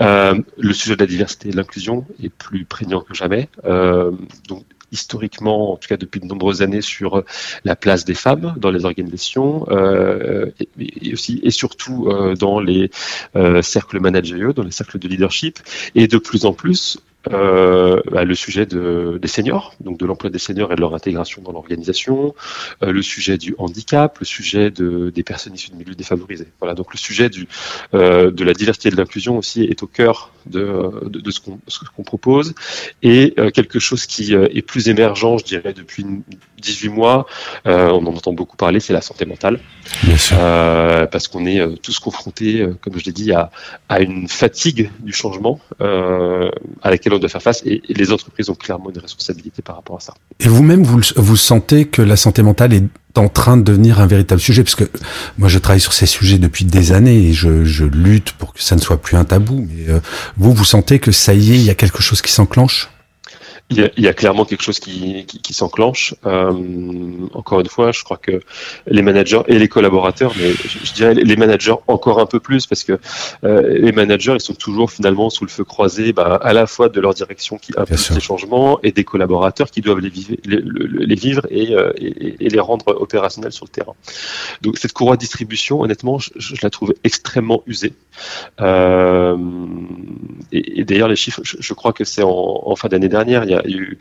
Euh, 0.00 0.40
le 0.58 0.72
sujet 0.72 0.96
de 0.96 1.00
la 1.00 1.06
diversité 1.06 1.48
et 1.48 1.52
de 1.52 1.56
l'inclusion 1.56 2.06
est 2.22 2.30
plus 2.30 2.64
prégnant 2.64 3.00
que 3.00 3.14
jamais. 3.14 3.48
Euh, 3.64 4.12
donc, 4.48 4.64
historiquement, 4.92 5.72
en 5.72 5.76
tout 5.76 5.88
cas 5.88 5.96
depuis 5.96 6.20
de 6.20 6.26
nombreuses 6.26 6.62
années, 6.62 6.80
sur 6.80 7.24
la 7.64 7.76
place 7.76 8.04
des 8.04 8.14
femmes 8.14 8.54
dans 8.56 8.70
les 8.70 8.84
organisations 8.84 9.66
euh, 9.70 10.50
et, 10.78 11.12
aussi 11.12 11.40
et 11.42 11.50
surtout 11.50 12.06
euh, 12.08 12.36
dans 12.36 12.60
les 12.60 12.90
euh, 13.34 13.60
cercles 13.60 13.98
managériaux, 13.98 14.52
dans 14.52 14.62
les 14.62 14.70
cercles 14.70 14.98
de 14.98 15.08
leadership, 15.08 15.58
et 15.94 16.06
de 16.06 16.18
plus 16.18 16.44
en 16.46 16.52
plus 16.52 16.98
euh, 17.32 18.00
bah, 18.10 18.24
le 18.24 18.34
sujet 18.34 18.66
de, 18.66 19.18
des 19.20 19.28
seniors, 19.28 19.74
donc 19.80 19.98
de 19.98 20.06
l'emploi 20.06 20.30
des 20.30 20.38
seniors 20.38 20.72
et 20.72 20.76
de 20.76 20.80
leur 20.80 20.94
intégration 20.94 21.40
dans 21.42 21.52
l'organisation, 21.52 22.34
euh, 22.82 22.92
le 22.92 23.02
sujet 23.02 23.38
du 23.38 23.54
handicap, 23.58 24.18
le 24.18 24.26
sujet 24.26 24.70
de, 24.70 25.10
des 25.10 25.22
personnes 25.22 25.54
issues 25.54 25.70
de 25.70 25.76
milieux 25.76 25.94
défavorisés. 25.94 26.48
Voilà, 26.60 26.74
donc 26.74 26.92
le 26.92 26.98
sujet 26.98 27.30
du, 27.30 27.48
euh, 27.94 28.30
de 28.30 28.44
la 28.44 28.52
diversité 28.52 28.88
et 28.88 28.92
de 28.92 28.96
l'inclusion 28.96 29.38
aussi 29.38 29.62
est 29.62 29.82
au 29.82 29.86
cœur 29.86 30.32
de, 30.46 30.90
de, 31.08 31.20
de 31.20 31.30
ce 31.30 31.40
qu'on 31.40 32.02
propose 32.02 32.54
et 33.02 33.34
quelque 33.54 33.78
chose 33.78 34.04
qui 34.04 34.34
est 34.34 34.62
plus 34.62 34.88
émergent, 34.88 35.38
je 35.38 35.44
dirais, 35.44 35.72
depuis 35.72 36.04
18 36.58 36.88
mois, 36.90 37.26
on 37.64 38.06
en 38.06 38.14
entend 38.14 38.34
beaucoup 38.34 38.56
parler, 38.56 38.80
c'est 38.80 38.92
la 38.92 39.00
santé 39.00 39.24
mentale. 39.24 39.58
Bien 40.02 40.16
sûr. 40.18 40.36
parce 40.36 41.28
qu'on 41.28 41.46
est 41.46 41.80
tous 41.80 41.98
confrontés, 41.98 42.66
comme 42.82 42.98
je 42.98 43.04
l'ai 43.06 43.12
dit, 43.12 43.32
à, 43.32 43.50
à 43.88 44.00
une 44.00 44.28
fatigue 44.28 44.90
du 45.00 45.14
changement 45.14 45.60
à 45.80 46.90
laquelle 46.90 47.13
de 47.18 47.28
faire 47.28 47.42
face 47.42 47.62
et, 47.64 47.82
les 47.88 48.12
entreprises 48.12 48.50
ont 48.50 48.54
clairement 48.54 48.90
une 48.90 48.98
responsabilité 48.98 49.62
par 49.62 49.76
rapport 49.76 49.96
à 49.96 50.00
ça. 50.00 50.14
Et 50.40 50.48
vous-même, 50.48 50.82
vous, 50.82 51.00
vous 51.16 51.36
sentez 51.36 51.86
que 51.86 52.02
la 52.02 52.16
santé 52.16 52.42
mentale 52.42 52.72
est 52.74 52.84
en 53.16 53.28
train 53.28 53.56
de 53.56 53.62
devenir 53.62 54.00
un 54.00 54.06
véritable 54.06 54.40
sujet 54.40 54.64
parce 54.64 54.74
que 54.74 54.84
moi 55.38 55.48
je 55.48 55.58
travaille 55.58 55.80
sur 55.80 55.92
ces 55.92 56.06
sujets 56.06 56.38
depuis 56.38 56.64
des 56.64 56.92
années 56.92 57.28
et 57.28 57.32
je, 57.32 57.64
je 57.64 57.84
lutte 57.84 58.32
pour 58.32 58.52
que 58.52 58.62
ça 58.62 58.74
ne 58.74 58.80
soit 58.80 59.00
plus 59.00 59.16
un 59.16 59.24
tabou. 59.24 59.66
Mais 59.68 59.92
euh, 59.92 60.00
vous, 60.36 60.52
vous 60.52 60.64
sentez 60.64 60.98
que 60.98 61.12
ça 61.12 61.34
y 61.34 61.52
est, 61.52 61.56
il 61.56 61.64
y 61.64 61.70
a 61.70 61.74
quelque 61.74 62.02
chose 62.02 62.22
qui 62.22 62.32
s'enclenche? 62.32 62.90
Il 63.70 63.90
y, 63.96 64.08
a, 64.08 64.12
clairement 64.12 64.44
quelque 64.44 64.62
chose 64.62 64.78
qui, 64.78 65.24
qui, 65.24 65.54
s'enclenche. 65.54 66.14
Euh, 66.26 66.52
encore 67.32 67.60
une 67.60 67.68
fois, 67.68 67.92
je 67.92 68.04
crois 68.04 68.18
que 68.18 68.40
les 68.86 69.00
managers 69.00 69.40
et 69.48 69.58
les 69.58 69.68
collaborateurs, 69.68 70.34
mais 70.38 70.52
je, 70.52 70.92
dirais 70.92 71.14
les 71.14 71.36
managers 71.36 71.74
encore 71.88 72.20
un 72.20 72.26
peu 72.26 72.40
plus, 72.40 72.66
parce 72.66 72.84
que 72.84 73.00
euh, 73.42 73.78
les 73.78 73.92
managers, 73.92 74.34
ils 74.34 74.40
sont 74.40 74.54
toujours 74.54 74.90
finalement 74.90 75.30
sous 75.30 75.44
le 75.44 75.50
feu 75.50 75.64
croisé, 75.64 76.12
bah, 76.12 76.38
à 76.42 76.52
la 76.52 76.66
fois 76.66 76.90
de 76.90 77.00
leur 77.00 77.14
direction 77.14 77.56
qui 77.56 77.72
impulse 77.76 78.10
les 78.10 78.20
changements 78.20 78.80
et 78.82 78.92
des 78.92 79.04
collaborateurs 79.04 79.70
qui 79.70 79.80
doivent 79.80 80.00
les 80.00 80.10
vivre, 80.10 80.36
les, 80.44 81.14
vivre 81.14 81.46
euh, 81.50 81.92
et, 81.96 82.44
et, 82.44 82.48
les 82.50 82.60
rendre 82.60 82.88
opérationnels 82.88 83.52
sur 83.52 83.64
le 83.64 83.70
terrain. 83.70 83.94
Donc 84.60 84.76
cette 84.76 84.92
courroie 84.92 85.16
de 85.16 85.20
distribution, 85.20 85.80
honnêtement, 85.80 86.18
je, 86.18 86.54
la 86.62 86.68
trouve 86.68 86.92
extrêmement 87.02 87.62
usée. 87.66 87.94
Et, 90.52 90.84
d'ailleurs, 90.84 91.08
les 91.08 91.16
chiffres, 91.16 91.40
je, 91.42 91.74
crois 91.74 91.92
que 91.92 92.04
c'est 92.04 92.22
en, 92.22 92.62
en 92.64 92.76
fin 92.76 92.88
d'année 92.88 93.08
dernière, 93.08 93.44
il 93.44 93.50
y 93.50 93.53
a 93.53 93.53
y 93.54 93.74
a 93.74 93.78
eu 93.78 93.98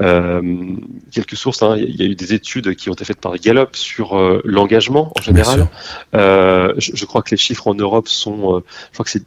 euh, 0.00 0.76
quelques 1.12 1.36
sources, 1.36 1.62
hein. 1.62 1.76
il 1.76 1.96
y 1.96 2.02
a 2.02 2.06
eu 2.06 2.14
des 2.14 2.34
études 2.34 2.74
qui 2.76 2.90
ont 2.90 2.94
été 2.94 3.04
faites 3.04 3.20
par 3.20 3.36
Gallup 3.38 3.76
sur 3.76 4.18
euh, 4.18 4.40
l'engagement 4.44 5.12
en 5.18 5.22
général. 5.22 5.68
Euh, 6.14 6.72
je, 6.78 7.04
crois 7.04 7.22
que 7.22 7.30
les 7.30 7.36
chiffres 7.36 7.68
en 7.68 7.74
Europe 7.74 8.08
sont, 8.08 8.62
je 8.90 8.94
crois 8.94 9.04
que 9.04 9.10
c'est 9.10 9.24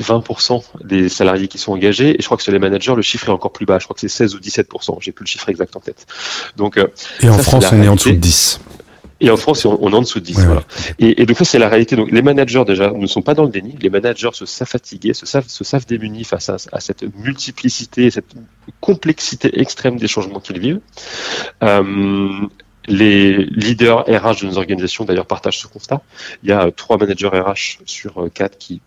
20% 0.00 0.62
des 0.84 1.08
salariés 1.08 1.48
qui 1.48 1.58
sont 1.58 1.72
engagés, 1.72 2.10
et 2.10 2.16
je 2.20 2.24
crois 2.24 2.36
que 2.36 2.42
sur 2.42 2.52
les 2.52 2.58
managers, 2.58 2.94
le 2.94 3.02
chiffre 3.02 3.28
est 3.28 3.32
encore 3.32 3.52
plus 3.52 3.66
bas. 3.66 3.78
Je 3.78 3.84
crois 3.84 3.94
que 3.94 4.00
c'est 4.00 4.08
16 4.08 4.34
ou 4.34 4.38
17%. 4.38 4.96
J'ai 5.00 5.12
plus 5.12 5.24
le 5.24 5.28
chiffre 5.28 5.48
exact 5.48 5.76
en 5.76 5.80
tête. 5.80 6.06
Donc, 6.56 6.78
et 7.20 7.28
en 7.28 7.38
France, 7.38 7.66
on 7.72 7.82
est 7.82 7.88
en 7.88 7.96
dessous 7.96 8.12
de 8.12 8.16
10. 8.16 8.60
Et 9.20 9.30
en 9.30 9.36
France, 9.36 9.64
on, 9.66 9.90
est 9.90 9.94
en 9.94 10.00
dessous 10.00 10.20
de 10.20 10.24
10. 10.24 10.44
voilà. 10.46 10.62
Et, 10.98 11.26
donc 11.26 11.36
ça, 11.36 11.44
c'est 11.44 11.58
la 11.58 11.68
réalité. 11.68 11.96
Donc 11.96 12.10
les 12.10 12.22
managers, 12.22 12.64
déjà, 12.66 12.90
ne 12.90 13.06
sont 13.06 13.22
pas 13.22 13.34
dans 13.34 13.44
le 13.44 13.50
déni. 13.50 13.76
Les 13.80 13.90
managers 13.90 14.30
se 14.32 14.46
savent 14.46 14.68
fatigués, 14.68 15.14
se 15.14 15.26
savent, 15.26 15.46
se 15.46 15.64
savent 15.64 15.86
démunis 15.86 16.24
face 16.24 16.48
à, 16.48 16.56
à 16.72 16.80
cette 16.80 17.04
multiplicité, 17.16 18.10
cette 18.10 18.34
complexité 18.80 19.60
extrême 19.60 19.96
des 19.96 20.08
changements 20.08 20.40
qu'ils 20.40 20.58
vivent. 20.58 20.80
Euh, 21.62 22.30
les 22.86 23.44
leaders 23.44 24.04
RH 24.06 24.40
de 24.40 24.46
nos 24.46 24.56
organisations, 24.56 25.04
d'ailleurs, 25.04 25.26
partagent 25.26 25.58
ce 25.58 25.66
constat. 25.66 26.00
Il 26.42 26.48
y 26.48 26.52
a 26.52 26.70
trois 26.70 26.96
managers 26.96 27.28
RH 27.28 27.80
sur 27.84 28.28
quatre 28.32 28.56
qui 28.56 28.80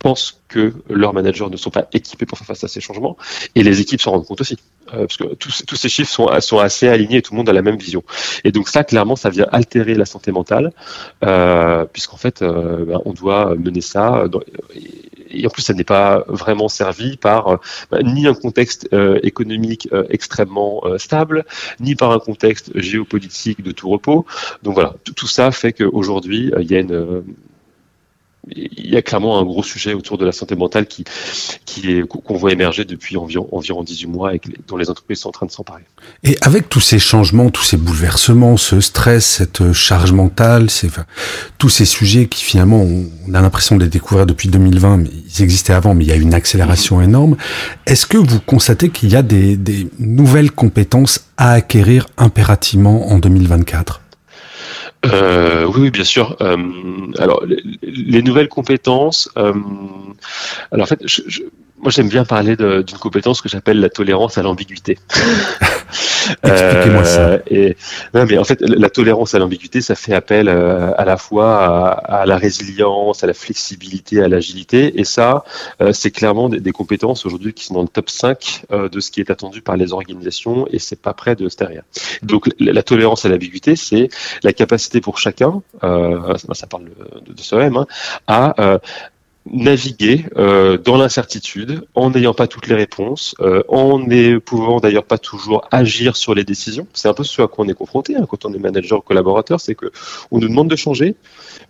pensent 0.00 0.40
que 0.48 0.72
leurs 0.88 1.14
managers 1.14 1.46
ne 1.48 1.56
sont 1.56 1.70
pas 1.70 1.86
équipés 1.92 2.26
pour 2.26 2.36
faire 2.38 2.46
face 2.46 2.64
à 2.64 2.68
ces 2.68 2.80
changements, 2.80 3.16
et 3.54 3.62
les 3.62 3.80
équipes 3.80 4.00
s'en 4.00 4.10
rendent 4.12 4.26
compte 4.26 4.40
aussi, 4.40 4.56
euh, 4.94 5.06
parce 5.06 5.16
que 5.16 5.34
tous, 5.34 5.76
ces 5.76 5.88
chiffres 5.88 6.10
sont, 6.10 6.58
assez 6.58 6.88
alignés 6.88 7.18
et 7.18 7.22
tout 7.22 7.32
le 7.32 7.36
monde 7.36 7.48
a 7.48 7.52
la 7.52 7.62
même 7.62 7.76
vision. 7.76 8.02
Et 8.42 8.50
donc 8.50 8.68
ça, 8.68 8.82
clairement, 8.82 9.14
ça 9.14 9.30
vient 9.30 9.46
altérer 9.52 9.94
la 9.94 10.06
santé 10.06 10.32
mentale, 10.32 10.72
euh, 11.24 11.84
puisqu'en 11.84 12.16
fait, 12.16 12.42
euh, 12.42 12.84
ben, 12.86 13.00
on 13.04 13.12
doit 13.12 13.54
mener 13.54 13.82
ça. 13.82 14.24
et, 15.30 15.46
en 15.46 15.50
plus, 15.50 15.62
ça 15.62 15.74
n'est 15.74 15.84
pas 15.84 16.24
vraiment 16.26 16.68
servi 16.68 17.16
par 17.16 17.60
ben, 17.90 18.02
ni 18.02 18.26
un 18.26 18.34
contexte 18.34 18.88
économique 19.22 19.88
extrêmement 20.08 20.82
stable, 20.96 21.44
ni 21.78 21.94
par 21.94 22.10
un 22.10 22.18
contexte 22.18 22.76
géopolitique 22.76 23.62
de 23.62 23.70
tout 23.70 23.88
repos. 23.90 24.26
Donc 24.62 24.74
voilà, 24.74 24.94
tout 25.04 25.28
ça 25.28 25.52
fait 25.52 25.72
qu'aujourd'hui, 25.72 26.50
il 26.58 26.70
y 26.70 26.74
a 26.74 26.80
une 26.80 27.22
il 28.48 28.90
y 28.90 28.96
a 28.96 29.02
clairement 29.02 29.38
un 29.38 29.44
gros 29.44 29.62
sujet 29.62 29.94
autour 29.94 30.18
de 30.18 30.24
la 30.24 30.32
santé 30.32 30.56
mentale 30.56 30.86
qui, 30.86 31.04
qui 31.66 31.92
est, 31.92 32.06
qu'on 32.06 32.36
voit 32.36 32.52
émerger 32.52 32.84
depuis 32.84 33.16
environ, 33.16 33.48
environ 33.52 33.82
18 33.82 34.06
mois 34.06 34.34
et 34.34 34.40
dont 34.66 34.76
les 34.76 34.90
entreprises 34.90 35.20
sont 35.20 35.28
en 35.28 35.32
train 35.32 35.46
de 35.46 35.50
s'emparer. 35.50 35.82
Et 36.24 36.36
avec 36.40 36.68
tous 36.68 36.80
ces 36.80 36.98
changements, 36.98 37.50
tous 37.50 37.62
ces 37.62 37.76
bouleversements, 37.76 38.56
ce 38.56 38.80
stress, 38.80 39.26
cette 39.26 39.72
charge 39.72 40.12
mentale, 40.12 40.70
c'est, 40.70 40.86
enfin, 40.86 41.04
tous 41.58 41.68
ces 41.68 41.84
sujets 41.84 42.26
qui 42.26 42.42
finalement, 42.42 42.82
on, 42.82 43.34
a 43.34 43.40
l'impression 43.40 43.76
de 43.76 43.84
les 43.84 43.90
découvrir 43.90 44.26
depuis 44.26 44.48
2020, 44.48 44.96
mais 44.96 45.10
ils 45.10 45.42
existaient 45.42 45.74
avant, 45.74 45.94
mais 45.94 46.04
il 46.04 46.08
y 46.08 46.12
a 46.12 46.16
une 46.16 46.34
accélération 46.34 47.00
mm-hmm. 47.00 47.04
énorme. 47.04 47.36
Est-ce 47.86 48.06
que 48.06 48.18
vous 48.18 48.40
constatez 48.40 48.88
qu'il 48.88 49.10
y 49.10 49.16
a 49.16 49.22
des, 49.22 49.56
des 49.56 49.88
nouvelles 49.98 50.50
compétences 50.50 51.26
à 51.36 51.52
acquérir 51.52 52.06
impérativement 52.16 53.10
en 53.10 53.18
2024 53.18 54.00
euh, 55.06 55.64
oui, 55.66 55.80
oui, 55.82 55.90
bien 55.90 56.04
sûr. 56.04 56.36
Euh, 56.40 56.56
alors, 57.18 57.44
les, 57.82 58.22
nouvelles 58.22 58.48
compétences. 58.48 59.30
Euh, 59.36 59.54
alors, 60.72 60.84
en 60.84 60.86
fait, 60.86 61.00
je, 61.06 61.42
moi, 61.80 61.90
j'aime 61.90 62.08
bien 62.08 62.24
parler 62.24 62.56
d'une 62.56 62.98
compétence 62.98 63.40
que 63.40 63.48
j'appelle 63.48 63.80
la 63.80 63.88
tolérance 63.88 64.36
à 64.36 64.42
l'ambiguïté. 64.42 64.98
Expliquez-moi 66.42 67.04
ça. 67.04 67.20
Euh, 67.20 67.38
et, 67.46 67.76
non, 68.12 68.26
mais 68.26 68.36
en 68.36 68.44
fait, 68.44 68.60
la 68.60 68.90
tolérance 68.90 69.34
à 69.34 69.38
l'ambiguïté, 69.38 69.80
ça 69.80 69.94
fait 69.94 70.12
appel 70.12 70.48
euh, 70.48 70.92
à 70.98 71.04
la 71.06 71.16
fois 71.16 71.88
à, 71.88 72.26
la 72.26 72.36
résilience, 72.36 73.24
à 73.24 73.26
la 73.26 73.32
flexibilité, 73.34 74.22
à 74.22 74.28
l'agilité. 74.28 75.00
Et 75.00 75.04
ça, 75.04 75.44
euh, 75.80 75.92
c'est 75.94 76.10
clairement 76.10 76.50
des, 76.50 76.72
compétences 76.72 77.26
aujourd'hui 77.26 77.54
qui 77.54 77.64
sont 77.64 77.74
dans 77.74 77.82
le 77.82 77.88
top 77.88 78.10
5 78.10 78.66
de 78.70 79.00
ce 79.00 79.10
qui 79.10 79.20
est 79.20 79.30
attendu 79.30 79.60
par 79.60 79.76
les 79.76 79.92
organisations 79.92 80.66
et 80.70 80.78
c'est 80.78 81.00
pas 81.00 81.14
près 81.14 81.34
de 81.34 81.48
se 81.48 81.56
derrière. 81.56 81.82
Donc, 82.22 82.48
la, 82.58 82.82
tolérance 82.82 83.24
à 83.24 83.28
l'ambiguïté, 83.28 83.74
c'est 83.74 84.08
la 84.42 84.52
capacité 84.52 85.00
pour 85.00 85.18
chacun, 85.18 85.62
ça 85.82 86.66
parle 86.68 86.84
de, 86.84 87.32
de, 87.32 87.40
ce 87.40 87.56
même, 87.56 87.76
hein, 87.76 87.86
à 88.26 88.80
naviguer 89.46 90.26
euh, 90.36 90.76
dans 90.76 90.96
l'incertitude 90.96 91.82
en 91.94 92.10
n'ayant 92.10 92.34
pas 92.34 92.46
toutes 92.46 92.66
les 92.66 92.74
réponses, 92.74 93.34
euh, 93.40 93.62
en 93.68 93.98
ne 93.98 94.38
pouvant 94.38 94.80
d'ailleurs 94.80 95.04
pas 95.04 95.18
toujours 95.18 95.66
agir 95.70 96.16
sur 96.16 96.34
les 96.34 96.44
décisions. 96.44 96.86
C'est 96.92 97.08
un 97.08 97.14
peu 97.14 97.24
ce 97.24 97.40
à 97.40 97.48
quoi 97.48 97.64
on 97.64 97.68
est 97.68 97.74
confronté 97.74 98.16
hein, 98.16 98.26
quand 98.28 98.44
on 98.44 98.52
est 98.52 98.58
manager 98.58 98.98
ou 98.98 99.02
collaborateur, 99.02 99.60
c'est 99.60 99.74
que 99.74 99.90
on 100.30 100.38
nous 100.38 100.48
demande 100.48 100.68
de 100.68 100.76
changer, 100.76 101.16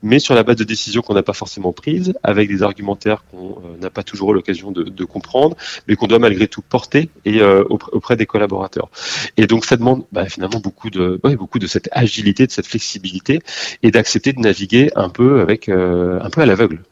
mais 0.02 0.18
sur 0.18 0.34
la 0.34 0.42
base 0.42 0.56
de 0.56 0.64
décisions 0.64 1.00
qu'on 1.02 1.14
n'a 1.14 1.22
pas 1.22 1.32
forcément 1.32 1.72
prises, 1.72 2.14
avec 2.22 2.48
des 2.48 2.62
argumentaires 2.62 3.24
qu'on 3.30 3.50
euh, 3.50 3.80
n'a 3.80 3.90
pas 3.90 4.02
toujours 4.02 4.34
l'occasion 4.34 4.72
de, 4.72 4.82
de, 4.82 5.04
comprendre, 5.04 5.56
mais 5.86 5.94
qu'on 5.94 6.06
doit 6.06 6.18
malgré 6.18 6.48
tout 6.48 6.62
porter 6.62 7.08
et 7.24 7.40
euh, 7.40 7.64
auprès, 7.68 8.16
des 8.16 8.26
collaborateurs. 8.26 8.90
Et 9.36 9.46
donc 9.46 9.64
ça 9.64 9.76
demande 9.76 10.04
bah, 10.10 10.26
finalement 10.26 10.58
beaucoup 10.58 10.90
de 10.90 11.20
ouais, 11.22 11.36
beaucoup 11.36 11.60
de 11.60 11.68
cette 11.68 11.88
agilité, 11.92 12.46
de 12.46 12.52
cette 12.52 12.66
flexibilité 12.66 13.38
et 13.84 13.92
d'accepter 13.92 14.32
de 14.32 14.40
naviguer 14.40 14.90
un 14.96 15.08
peu 15.08 15.40
avec 15.40 15.68
un 15.68 16.30
peu 16.30 16.40
à 16.40 16.46
l'aveugle. 16.46 16.82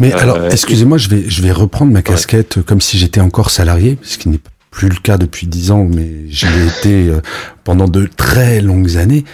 Mais 0.00 0.12
alors, 0.12 0.36
euh, 0.36 0.50
excusez-moi, 0.50 0.98
je 0.98 1.08
vais, 1.08 1.24
je 1.28 1.42
vais 1.42 1.52
reprendre 1.52 1.92
ma 1.92 2.02
casquette 2.02 2.62
comme 2.62 2.80
si 2.80 2.98
j'étais 2.98 3.20
encore 3.20 3.50
salarié, 3.50 3.98
ce 4.02 4.18
qui 4.18 4.28
n'est 4.28 4.40
plus 4.70 4.88
le 4.88 4.96
cas 4.96 5.18
depuis 5.18 5.46
dix 5.46 5.70
ans, 5.70 5.84
mais 5.84 6.24
j'ai 6.28 6.66
été 6.66 7.08
euh, 7.08 7.20
pendant 7.64 7.86
de 7.86 8.08
très 8.16 8.60
longues 8.60 8.96
années. 8.96 9.24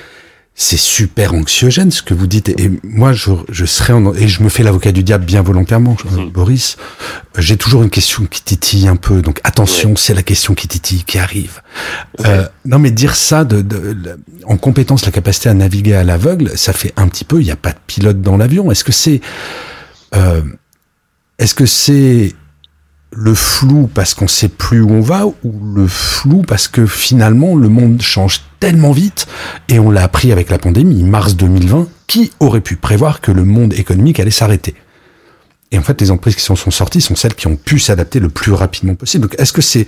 C'est 0.59 0.79
super 0.79 1.35
anxiogène 1.35 1.91
ce 1.91 2.01
que 2.01 2.15
vous 2.15 2.27
dites. 2.27 2.49
Et 2.49 2.71
moi, 2.83 3.13
je, 3.13 3.31
je 3.51 3.67
serais 3.67 3.93
en, 3.93 4.15
et 4.15 4.27
je 4.27 4.43
me 4.43 4.49
fais 4.49 4.63
l'avocat 4.63 4.91
du 4.91 5.03
diable 5.03 5.27
bien 5.27 5.43
volontairement, 5.43 5.99
mmh. 6.03 6.31
Boris. 6.31 6.79
J'ai 7.37 7.59
toujours 7.59 7.83
une 7.83 7.91
question 7.91 8.25
qui 8.25 8.43
titille 8.43 8.89
un 8.89 8.97
peu. 8.97 9.21
Donc 9.21 9.39
attention, 9.45 9.97
c'est 9.97 10.15
la 10.15 10.23
question 10.23 10.55
qui 10.55 10.67
titille 10.67 11.05
qui 11.05 11.19
arrive. 11.19 11.61
Euh, 12.25 12.49
non, 12.65 12.79
mais 12.79 12.91
dire 12.91 13.17
ça 13.17 13.45
de, 13.45 13.61
de, 13.61 14.19
en 14.47 14.57
compétence, 14.57 15.05
la 15.05 15.13
capacité 15.13 15.51
à 15.51 15.55
naviguer 15.55 15.95
à 15.95 16.05
l'aveugle, 16.05 16.57
ça 16.57 16.73
fait 16.73 16.95
un 16.97 17.07
petit 17.09 17.27
peu. 17.27 17.43
Il 17.43 17.45
n'y 17.45 17.51
a 17.51 17.57
pas 17.57 17.73
de 17.73 17.79
pilote 17.87 18.23
dans 18.23 18.39
l'avion. 18.39 18.71
Est-ce 18.71 18.83
que 18.83 18.93
c'est 18.93 19.21
euh, 20.17 20.43
est-ce 21.39 21.55
que 21.55 21.67
c'est 21.67 22.35
le 23.13 23.35
flou 23.35 23.89
parce 23.93 24.15
qu'on 24.15 24.29
sait 24.29 24.49
plus 24.49 24.81
où 24.81 24.91
on 24.91 25.01
va 25.01 25.27
ou 25.27 25.75
le 25.75 25.87
flou 25.87 26.43
parce 26.43 26.69
que 26.69 26.87
finalement 26.87 27.55
le 27.55 27.69
monde 27.69 28.03
change 28.03 28.43
tellement 28.61 28.93
vite 28.93 29.27
et 29.69 29.79
on 29.79 29.91
l'a 29.91 30.03
appris 30.03 30.33
avec 30.33 30.51
la 30.51 30.59
pandémie, 30.59 31.03
mars 31.03 31.37
2020, 31.37 31.89
qui 32.07 32.33
aurait 32.41 32.61
pu 32.61 32.77
prévoir 32.77 33.21
que 33.21 33.33
le 33.33 33.45
monde 33.45 33.75
économique 33.75 34.21
allait 34.21 34.31
s'arrêter? 34.31 34.75
Et 35.73 35.79
en 35.79 35.83
fait, 35.83 36.01
les 36.01 36.11
entreprises 36.11 36.37
qui 36.37 36.43
s'en 36.43 36.55
sont 36.55 36.71
sorties 36.71 37.01
sont 37.01 37.17
celles 37.17 37.35
qui 37.35 37.49
ont 37.49 37.57
pu 37.57 37.79
s'adapter 37.81 38.21
le 38.21 38.29
plus 38.29 38.53
rapidement 38.53 38.95
possible. 38.95 39.29
Est-ce 39.37 39.53
que 39.53 39.63
c'est 39.63 39.87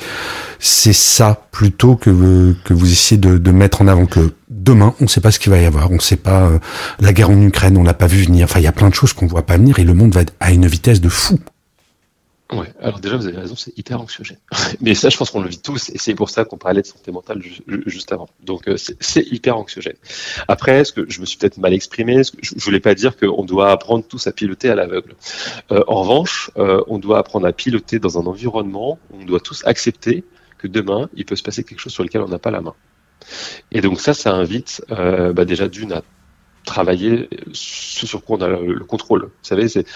c'est 0.59 0.93
ça 0.93 1.47
plutôt 1.53 1.95
que 1.95 2.55
que 2.65 2.75
vous 2.75 2.91
essayez 2.91 3.21
de, 3.21 3.51
mettre 3.53 3.83
en 3.83 3.87
avant 3.87 4.07
que 4.07 4.33
demain, 4.51 4.95
on 5.01 5.05
ne 5.05 5.09
sait 5.09 5.21
pas 5.21 5.31
ce 5.31 5.39
qu'il 5.39 5.51
va 5.51 5.59
y 5.59 5.67
avoir, 5.67 5.91
on 5.91 5.95
ne 5.95 6.01
sait 6.01 6.17
pas 6.17 6.43
euh, 6.43 6.59
la 7.01 7.13
guerre 7.13 7.31
en 7.31 7.41
Ukraine, 7.41 7.77
on 7.77 7.85
l'a 7.85 7.95
pas 7.95 8.09
vu 8.09 8.25
venir. 8.25 8.45
Enfin, 8.45 8.59
il 8.59 8.65
y 8.65 8.69
a 8.69 8.73
plein 8.73 8.89
de 8.89 8.95
choses 8.95 9.13
qu'on 9.13 9.27
voit 9.27 9.47
pas 9.47 9.57
venir 9.57 9.79
et 9.79 9.85
le 9.85 9.95
monde 9.95 10.15
va 10.15 10.23
à 10.41 10.51
une 10.51 10.67
vitesse 10.67 11.01
de 11.01 11.09
fou. 11.09 11.39
Ouais, 12.51 12.73
alors 12.81 12.99
déjà, 12.99 13.17
vous 13.17 13.27
avez 13.27 13.37
raison, 13.37 13.57
c'est 13.57 13.77
hyper 13.77 14.01
anxiogène. 14.01 14.39
Mais 14.81 14.95
ça, 14.95 15.11
je 15.11 15.19
pense 15.19 15.31
qu'on 15.31 15.43
le 15.43 15.49
vit 15.49 15.59
tous, 15.59 15.91
et 15.91 15.99
c'est 15.99 16.15
pour 16.15 16.31
ça 16.31 16.47
qu'on 16.47 16.57
parlait 16.57 16.81
de 16.81 16.87
santé 16.87 17.13
mentale 17.13 17.43
juste 17.87 18.11
avant. 18.11 18.29
Donc, 18.43 18.69
euh, 18.69 18.77
c'est 18.79 19.27
hyper 19.31 19.59
anxiogène. 19.59 19.97
Après, 20.49 20.85
ce 20.85 20.93
que 20.93 21.05
je 21.11 21.21
me 21.21 21.27
suis 21.27 21.37
peut-être 21.37 21.59
mal 21.59 21.75
exprimé, 21.75 22.25
ce 22.25 22.33
que 22.33 22.39
je, 22.41 22.55
voulais 22.59 22.81
pas 22.81 22.95
dire 22.95 23.19
qu'on 23.19 23.45
doit 23.45 23.71
apprendre 23.71 24.05
tous 24.07 24.27
à 24.27 24.33
piloter 24.33 24.71
à 24.71 24.75
l'aveugle. 24.75 25.15
Euh, 25.73 25.85
en 25.89 26.01
revanche, 26.01 26.51
euh, 26.57 26.83
on 26.87 26.99
doit 26.99 27.19
apprendre 27.19 27.47
à 27.47 27.53
piloter 27.53 27.99
dans 27.99 28.19
un 28.19 28.25
environnement 28.25 28.99
où 29.13 29.21
on 29.21 29.25
doit 29.27 29.41
tous 29.41 29.63
accepter 29.67 30.25
que 30.57 30.69
demain, 30.69 31.11
il 31.15 31.27
peut 31.27 31.37
se 31.37 31.43
passer 31.43 31.65
quelque 31.65 31.81
chose 31.81 31.93
sur 31.93 32.03
lequel 32.03 32.23
on 32.23 32.29
n'a 32.29 32.39
pas 32.39 32.51
la 32.51 32.63
main. 32.63 32.75
Et 33.73 33.83
donc 33.83 34.01
ça, 34.01 34.15
ça 34.15 34.33
invite 34.33 34.83
bah 34.89 35.45
déjà 35.45 35.69
d'une 35.69 35.93
à 35.93 36.03
travailler 36.69 37.29
ce 37.53 38.07
sur 38.07 38.23
quoi 38.23 38.37
on 38.39 38.43
a 38.43 38.49
le, 38.49 38.85
contrôle. 38.85 39.23
Vous 39.23 39.31
savez, 39.43 39.69
c'est 39.69 39.87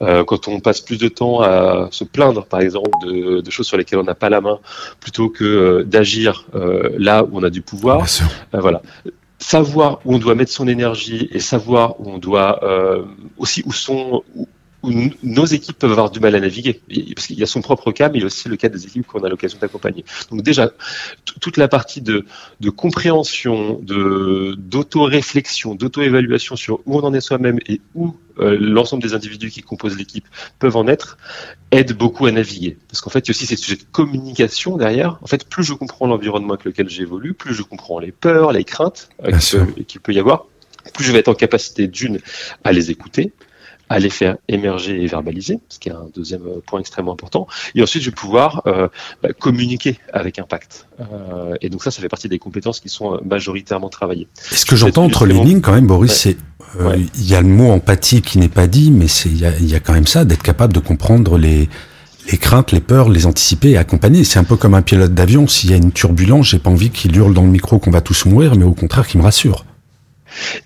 euh, 0.00 0.24
quand 0.24 0.48
on 0.48 0.60
passe 0.60 0.80
plus 0.80 0.98
de 0.98 1.08
temps 1.08 1.42
à 1.42 1.88
se 1.90 2.04
plaindre, 2.04 2.46
par 2.46 2.60
exemple, 2.60 2.90
de, 3.04 3.50
choses 3.50 3.66
sur 3.66 3.76
lesquelles 3.76 3.98
on 3.98 4.04
n'a 4.04 4.14
pas 4.14 4.30
la 4.30 4.40
main, 4.40 4.60
plutôt 5.00 5.28
que 5.28 5.44
euh, 5.44 5.84
d'agir 5.84 6.46
euh, 6.54 6.90
là 6.98 7.24
où 7.24 7.30
on 7.32 7.42
a 7.42 7.50
du 7.50 7.62
pouvoir. 7.62 8.06
voilà. 8.52 8.80
Savoir 9.38 10.00
où 10.04 10.14
on 10.14 10.18
doit 10.18 10.34
mettre 10.34 10.52
son 10.52 10.68
énergie 10.68 11.28
et 11.32 11.40
savoir 11.40 12.00
où 12.00 12.10
on 12.10 12.18
doit 12.18 12.60
aussi 13.38 13.62
où 13.64 13.72
sont 13.72 14.22
où 14.36 14.46
nos 14.82 15.44
équipes 15.44 15.78
peuvent 15.78 15.90
avoir 15.92 16.10
du 16.10 16.20
mal 16.20 16.34
à 16.34 16.40
naviguer. 16.40 16.80
Parce 17.14 17.26
qu'il 17.26 17.38
y 17.38 17.42
a 17.42 17.46
son 17.46 17.60
propre 17.60 17.92
cas, 17.92 18.08
mais 18.08 18.18
il 18.18 18.20
y 18.20 18.24
a 18.24 18.26
aussi 18.26 18.48
le 18.48 18.56
cas 18.56 18.68
des 18.68 18.86
équipes 18.86 19.06
qu'on 19.06 19.22
a 19.24 19.28
l'occasion 19.28 19.58
d'accompagner. 19.60 20.04
Donc 20.30 20.42
déjà, 20.42 20.70
toute 21.40 21.56
la 21.56 21.68
partie 21.68 22.00
de, 22.00 22.24
de 22.60 22.70
compréhension, 22.70 23.78
de 23.82 24.56
d'auto-réflexion, 24.58 25.74
d'auto-évaluation 25.74 26.56
sur 26.56 26.80
où 26.86 26.98
on 26.98 27.02
en 27.02 27.12
est 27.12 27.20
soi-même 27.20 27.58
et 27.66 27.80
où 27.94 28.16
euh, 28.38 28.56
l'ensemble 28.58 29.02
des 29.02 29.12
individus 29.12 29.50
qui 29.50 29.62
composent 29.62 29.98
l'équipe 29.98 30.26
peuvent 30.58 30.76
en 30.76 30.86
être, 30.86 31.18
aide 31.72 31.92
beaucoup 31.92 32.26
à 32.26 32.32
naviguer. 32.32 32.78
Parce 32.88 33.00
qu'en 33.00 33.10
fait, 33.10 33.20
il 33.20 33.28
y 33.28 33.30
a 33.30 33.32
aussi 33.32 33.46
ces 33.46 33.56
sujets 33.56 33.76
de 33.76 33.84
communication 33.92 34.76
derrière. 34.76 35.18
En 35.22 35.26
fait, 35.26 35.46
plus 35.46 35.64
je 35.64 35.74
comprends 35.74 36.06
l'environnement 36.06 36.54
avec 36.54 36.64
lequel 36.64 36.88
j'évolue, 36.88 37.34
plus 37.34 37.54
je 37.54 37.62
comprends 37.62 37.98
les 37.98 38.12
peurs, 38.12 38.52
les 38.52 38.64
craintes 38.64 39.10
euh, 39.24 39.38
qu'il 39.86 40.00
peut 40.00 40.12
y 40.12 40.18
avoir, 40.18 40.46
plus 40.94 41.04
je 41.04 41.12
vais 41.12 41.18
être 41.18 41.28
en 41.28 41.34
capacité 41.34 41.86
d'une 41.86 42.18
à 42.64 42.72
les 42.72 42.90
écouter, 42.90 43.32
à 43.90 43.98
les 43.98 44.08
faire 44.08 44.36
émerger 44.48 45.02
et 45.02 45.06
verbaliser, 45.08 45.58
ce 45.68 45.80
qui 45.80 45.88
est 45.88 45.92
un 45.92 46.06
deuxième 46.14 46.44
point 46.64 46.78
extrêmement 46.78 47.12
important. 47.12 47.48
Et 47.74 47.82
ensuite, 47.82 48.04
je 48.04 48.10
vais 48.10 48.14
pouvoir 48.14 48.62
euh, 48.66 48.86
bah, 49.20 49.30
communiquer 49.32 49.98
avec 50.12 50.38
impact. 50.38 50.86
Euh, 51.00 51.56
et 51.60 51.68
donc 51.68 51.82
ça, 51.82 51.90
ça 51.90 52.00
fait 52.00 52.08
partie 52.08 52.28
des 52.28 52.38
compétences 52.38 52.78
qui 52.78 52.88
sont 52.88 53.14
euh, 53.14 53.18
majoritairement 53.24 53.88
travaillées. 53.88 54.28
Et 54.52 54.54
ce 54.54 54.64
que 54.64 54.76
j'entends 54.76 55.04
entre 55.04 55.26
les 55.26 55.34
lignes, 55.34 55.60
quand 55.60 55.72
même, 55.72 55.88
Boris, 55.88 56.12
c'est 56.12 56.36
euh, 56.78 56.96
il 57.16 57.28
y 57.28 57.34
a 57.34 57.40
le 57.40 57.48
mot 57.48 57.72
empathie 57.72 58.22
qui 58.22 58.38
n'est 58.38 58.48
pas 58.48 58.68
dit, 58.68 58.92
mais 58.92 59.08
c'est 59.08 59.28
il 59.28 59.40
y 59.40 59.44
a, 59.44 59.58
y 59.58 59.74
a, 59.74 59.80
quand 59.80 59.92
même 59.92 60.06
ça 60.06 60.24
d'être 60.24 60.42
capable 60.42 60.72
de 60.72 60.80
comprendre 60.80 61.36
les 61.36 61.68
les 62.30 62.38
craintes, 62.38 62.70
les 62.70 62.80
peurs, 62.80 63.08
les 63.08 63.26
anticiper 63.26 63.70
et 63.70 63.76
accompagner. 63.76 64.22
C'est 64.22 64.38
un 64.38 64.44
peu 64.44 64.54
comme 64.54 64.74
un 64.74 64.82
pilote 64.82 65.14
d'avion. 65.14 65.48
S'il 65.48 65.70
y 65.70 65.74
a 65.74 65.76
une 65.76 65.90
turbulence, 65.90 66.50
j'ai 66.50 66.60
pas 66.60 66.70
envie 66.70 66.90
qu'il 66.90 67.16
hurle 67.16 67.34
dans 67.34 67.42
le 67.42 67.48
micro 67.48 67.80
qu'on 67.80 67.90
va 67.90 68.02
tous 68.02 68.26
mourir, 68.26 68.54
mais 68.54 68.64
au 68.64 68.74
contraire 68.74 69.08
qu'il 69.08 69.18
me 69.18 69.24
rassure. 69.24 69.64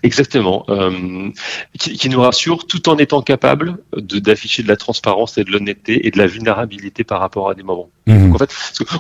Exactement, 0.03 0.65
euh, 0.69 1.31
qui, 1.79 1.97
qui, 1.97 2.09
nous 2.09 2.21
rassure 2.21 2.67
tout 2.67 2.89
en 2.89 2.99
étant 2.99 3.23
capable 3.23 3.79
d'afficher 3.97 4.63
de, 4.63 4.69
la 4.69 4.77
transparence 4.77 5.39
et 5.39 5.45
de 5.45 5.51
l'honnêteté 5.51 6.07
et 6.07 6.11
de 6.11 6.19
la 6.19 6.27
vulnérabilité 6.27 7.05
par 7.05 7.21
rapport 7.21 7.51
à 7.51 7.55
des 7.55 7.63
moments. 7.63 7.91
Mmh. 8.07 8.27
Donc 8.27 8.35
en 8.35 8.39
fait, 8.39 8.53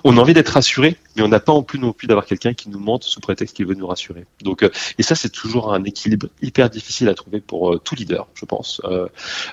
on 0.04 0.16
a 0.16 0.21
envie 0.21 0.35
d'être 0.35 0.49
rassuré, 0.49 0.97
mais 1.16 1.23
on 1.23 1.28
n'a 1.28 1.40
pas 1.40 1.52
en 1.52 1.62
plus 1.62 1.78
non 1.78 1.93
plus 1.93 2.07
d'avoir 2.07 2.26
quelqu'un 2.26 2.54
qui 2.54 2.69
nous 2.69 2.78
mente 2.78 3.04
sous 3.04 3.21
prétexte 3.21 3.57
qu'il 3.57 3.66
veut 3.66 3.75
nous 3.75 3.87
rassurer. 3.87 4.25
Donc 4.43 4.62
euh, 4.62 4.71
et 4.99 5.02
ça 5.02 5.14
c'est 5.14 5.31
toujours 5.31 5.73
un 5.73 5.85
équilibre 5.85 6.28
hyper 6.43 6.71
difficile 6.71 7.09
à 7.09 7.14
trouver 7.14 7.40
pour 7.40 7.75
euh, 7.75 7.78
tout 7.78 7.95
leader, 7.95 8.26
je 8.35 8.45
pense, 8.45 8.81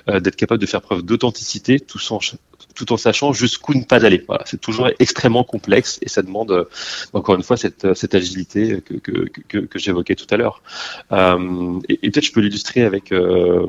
d'être 0.06 0.36
capable 0.36 0.60
de 0.60 0.66
faire 0.66 0.80
preuve 0.80 1.02
d'authenticité 1.02 1.80
tout 1.80 1.98
en 2.10 2.20
tout 2.74 2.92
en 2.92 2.96
sachant 2.96 3.32
jusqu'où 3.32 3.74
ne 3.74 3.84
pas 3.84 4.04
aller. 4.04 4.24
Voilà, 4.26 4.44
c'est 4.46 4.60
toujours 4.60 4.88
extrêmement 4.98 5.44
complexe 5.44 5.98
et 6.02 6.08
ça 6.08 6.22
demande 6.22 6.50
euh, 6.50 6.64
encore 7.12 7.34
une 7.34 7.42
fois 7.42 7.56
cette, 7.56 7.94
cette 7.94 8.14
agilité 8.14 8.80
que, 8.80 9.78
j'évoquais 9.78 10.14
tout 10.14 10.26
à 10.30 10.36
l'heure. 10.36 10.62
Euh, 11.12 11.78
et, 11.88 12.10
peut-être 12.10 12.24
je 12.24 12.32
peux 12.32 12.40
l'illustrer 12.40 12.82
avec 12.82 13.12
euh, 13.12 13.66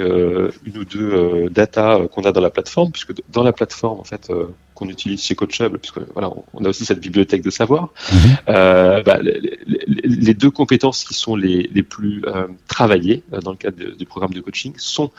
euh, 0.00 0.50
une 0.64 0.78
ou 0.78 0.84
deux 0.84 1.12
euh, 1.12 1.48
data 1.48 2.00
qu'on 2.12 2.22
a 2.22 2.32
dans 2.32 2.40
la 2.40 2.50
plateforme, 2.50 2.92
puisque 2.92 3.12
dans 3.30 3.42
la 3.42 3.52
plateforme 3.52 4.00
en 4.00 4.04
fait 4.04 4.30
qu'on 4.78 4.88
utilise 4.88 5.20
chez 5.22 5.34
CoachHub, 5.34 5.76
puisque 5.76 5.98
voilà, 6.12 6.30
on 6.54 6.64
a 6.64 6.68
aussi 6.68 6.84
cette 6.84 7.00
bibliothèque 7.00 7.42
de 7.42 7.50
savoir. 7.50 7.88
Mmh. 8.12 8.16
Euh, 8.48 9.02
bah, 9.02 9.18
les, 9.20 9.58
les, 9.66 10.34
deux 10.34 10.52
compétences 10.52 11.02
qui 11.02 11.14
sont 11.14 11.34
les, 11.34 11.68
les 11.72 11.82
plus 11.82 12.22
euh, 12.26 12.46
travaillées 12.68 13.24
euh, 13.32 13.40
dans 13.40 13.50
le 13.50 13.56
cadre 13.56 13.76
de, 13.76 13.90
du 13.90 14.06
programme 14.06 14.32
de 14.32 14.40
coaching 14.40 14.72
sont 14.76 15.10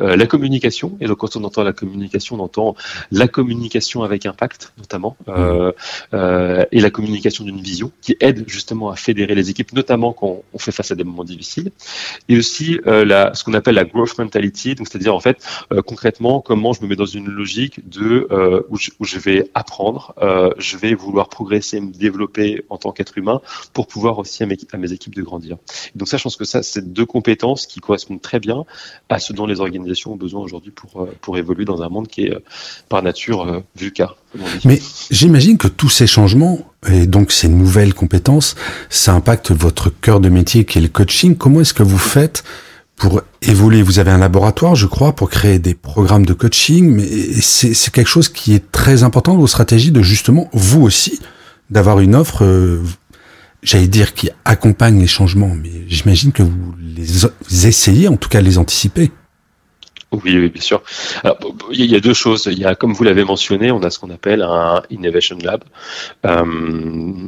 euh, 0.00 0.16
la 0.16 0.26
communication. 0.26 0.98
Et 1.00 1.06
donc, 1.06 1.18
quand 1.18 1.34
on 1.34 1.44
entend 1.44 1.62
la 1.62 1.72
communication, 1.72 2.36
on 2.36 2.40
entend 2.40 2.76
la 3.10 3.26
communication 3.26 4.02
avec 4.02 4.26
impact, 4.26 4.74
notamment, 4.76 5.16
mmh. 5.26 5.70
et 6.72 6.80
la 6.80 6.90
communication 6.90 7.44
d'une 7.44 7.60
vision 7.60 7.90
qui 8.02 8.16
aide 8.20 8.44
justement 8.46 8.90
à 8.90 8.96
fédérer 8.96 9.34
les 9.34 9.48
équipes, 9.48 9.72
notamment 9.72 10.12
quand 10.12 10.42
on 10.52 10.58
fait 10.58 10.72
face 10.72 10.90
à 10.90 10.94
des 10.94 11.04
moments 11.04 11.24
difficiles. 11.24 11.70
Et 12.28 12.36
aussi 12.36 12.78
la, 12.84 13.32
ce 13.34 13.44
qu'on 13.44 13.54
appelle 13.54 13.76
la 13.76 13.84
growth 13.84 14.18
mentality, 14.18 14.74
donc 14.74 14.88
c'est-à-dire 14.88 15.14
en 15.14 15.20
fait 15.20 15.38
concrètement 15.86 16.40
comment 16.40 16.72
je 16.74 16.82
me 16.82 16.88
mets 16.88 16.96
dans 16.96 17.06
une 17.06 17.28
logique 17.28 17.88
de 17.88 18.28
où 18.68 18.76
je, 18.76 18.90
où 19.00 19.05
je 19.06 19.18
vais 19.18 19.50
apprendre, 19.54 20.14
euh, 20.20 20.50
je 20.58 20.76
vais 20.76 20.94
vouloir 20.94 21.28
progresser, 21.28 21.80
me 21.80 21.92
développer 21.92 22.64
en 22.68 22.76
tant 22.76 22.92
qu'être 22.92 23.16
humain 23.16 23.40
pour 23.72 23.86
pouvoir 23.86 24.18
aussi 24.18 24.42
à 24.42 24.46
mes, 24.46 24.92
équipes 24.92 25.14
de 25.14 25.22
grandir. 25.22 25.56
Donc 25.94 26.08
ça, 26.08 26.16
je 26.16 26.22
pense 26.22 26.36
que 26.36 26.44
ça, 26.44 26.62
c'est 26.62 26.92
deux 26.92 27.06
compétences 27.06 27.66
qui 27.66 27.80
correspondent 27.80 28.20
très 28.20 28.40
bien 28.40 28.64
à 29.08 29.18
ce 29.18 29.32
dont 29.32 29.46
les 29.46 29.60
organisations 29.60 30.12
ont 30.12 30.16
besoin 30.16 30.40
aujourd'hui 30.40 30.70
pour, 30.70 31.02
euh, 31.02 31.12
pour 31.20 31.38
évoluer 31.38 31.64
dans 31.64 31.82
un 31.82 31.88
monde 31.88 32.08
qui 32.08 32.26
est 32.26 32.32
euh, 32.32 32.40
par 32.88 33.02
nature 33.02 33.62
VUCA. 33.76 34.14
Mais 34.64 34.80
j'imagine 35.10 35.56
que 35.56 35.68
tous 35.68 35.88
ces 35.88 36.06
changements 36.06 36.58
et 36.88 37.06
donc 37.06 37.32
ces 37.32 37.48
nouvelles 37.48 37.94
compétences, 37.94 38.54
ça 38.90 39.14
impacte 39.14 39.50
votre 39.50 39.88
cœur 39.90 40.20
de 40.20 40.28
métier 40.28 40.64
qui 40.64 40.78
est 40.78 40.82
le 40.82 40.88
coaching. 40.88 41.36
Comment 41.36 41.60
est-ce 41.60 41.74
que 41.74 41.82
vous 41.82 41.98
faites 41.98 42.44
pour 42.96 43.22
évoluer. 43.42 43.82
Vous 43.82 43.98
avez 43.98 44.10
un 44.10 44.18
laboratoire, 44.18 44.74
je 44.74 44.86
crois, 44.86 45.14
pour 45.14 45.30
créer 45.30 45.58
des 45.58 45.74
programmes 45.74 46.26
de 46.26 46.32
coaching, 46.32 46.90
mais 46.90 47.06
c'est 47.40 47.90
quelque 47.90 48.08
chose 48.08 48.28
qui 48.28 48.54
est 48.54 48.72
très 48.72 49.02
important 49.02 49.34
dans 49.34 49.40
vos 49.40 49.46
stratégies 49.46 49.92
de 49.92 50.02
justement, 50.02 50.48
vous 50.52 50.82
aussi, 50.82 51.20
d'avoir 51.70 52.00
une 52.00 52.14
offre, 52.14 52.44
euh, 52.44 52.82
j'allais 53.62 53.88
dire, 53.88 54.14
qui 54.14 54.30
accompagne 54.44 54.98
les 54.98 55.06
changements, 55.06 55.54
mais 55.54 55.70
j'imagine 55.88 56.32
que 56.32 56.42
vous 56.42 56.74
les 56.96 57.66
essayez, 57.66 58.08
en 58.08 58.16
tout 58.16 58.28
cas, 58.28 58.40
les 58.40 58.58
anticiper. 58.58 59.12
Oui, 60.12 60.38
oui, 60.38 60.48
bien 60.48 60.62
sûr. 60.62 60.82
Alors, 61.24 61.38
il 61.72 61.86
y 61.86 61.96
a 61.96 62.00
deux 62.00 62.14
choses. 62.14 62.48
Il 62.50 62.58
y 62.58 62.64
a, 62.64 62.74
comme 62.74 62.92
vous 62.92 63.02
l'avez 63.02 63.24
mentionné, 63.24 63.72
on 63.72 63.82
a 63.82 63.90
ce 63.90 63.98
qu'on 63.98 64.10
appelle 64.10 64.42
un 64.42 64.82
Innovation 64.90 65.36
Lab. 65.42 65.64
Euh, 66.24 66.44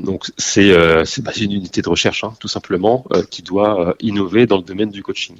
donc, 0.04 0.30
c'est 0.38 0.70
euh, 0.70 1.04
bah, 1.18 1.32
une 1.40 1.52
unité 1.52 1.82
de 1.82 1.88
recherche, 1.88 2.22
hein, 2.22 2.34
tout 2.38 2.48
simplement, 2.48 3.04
euh, 3.12 3.22
qui 3.28 3.42
doit 3.42 3.96
innover 4.00 4.46
dans 4.46 4.56
le 4.56 4.62
domaine 4.62 4.90
du 4.90 5.02
coaching. 5.02 5.36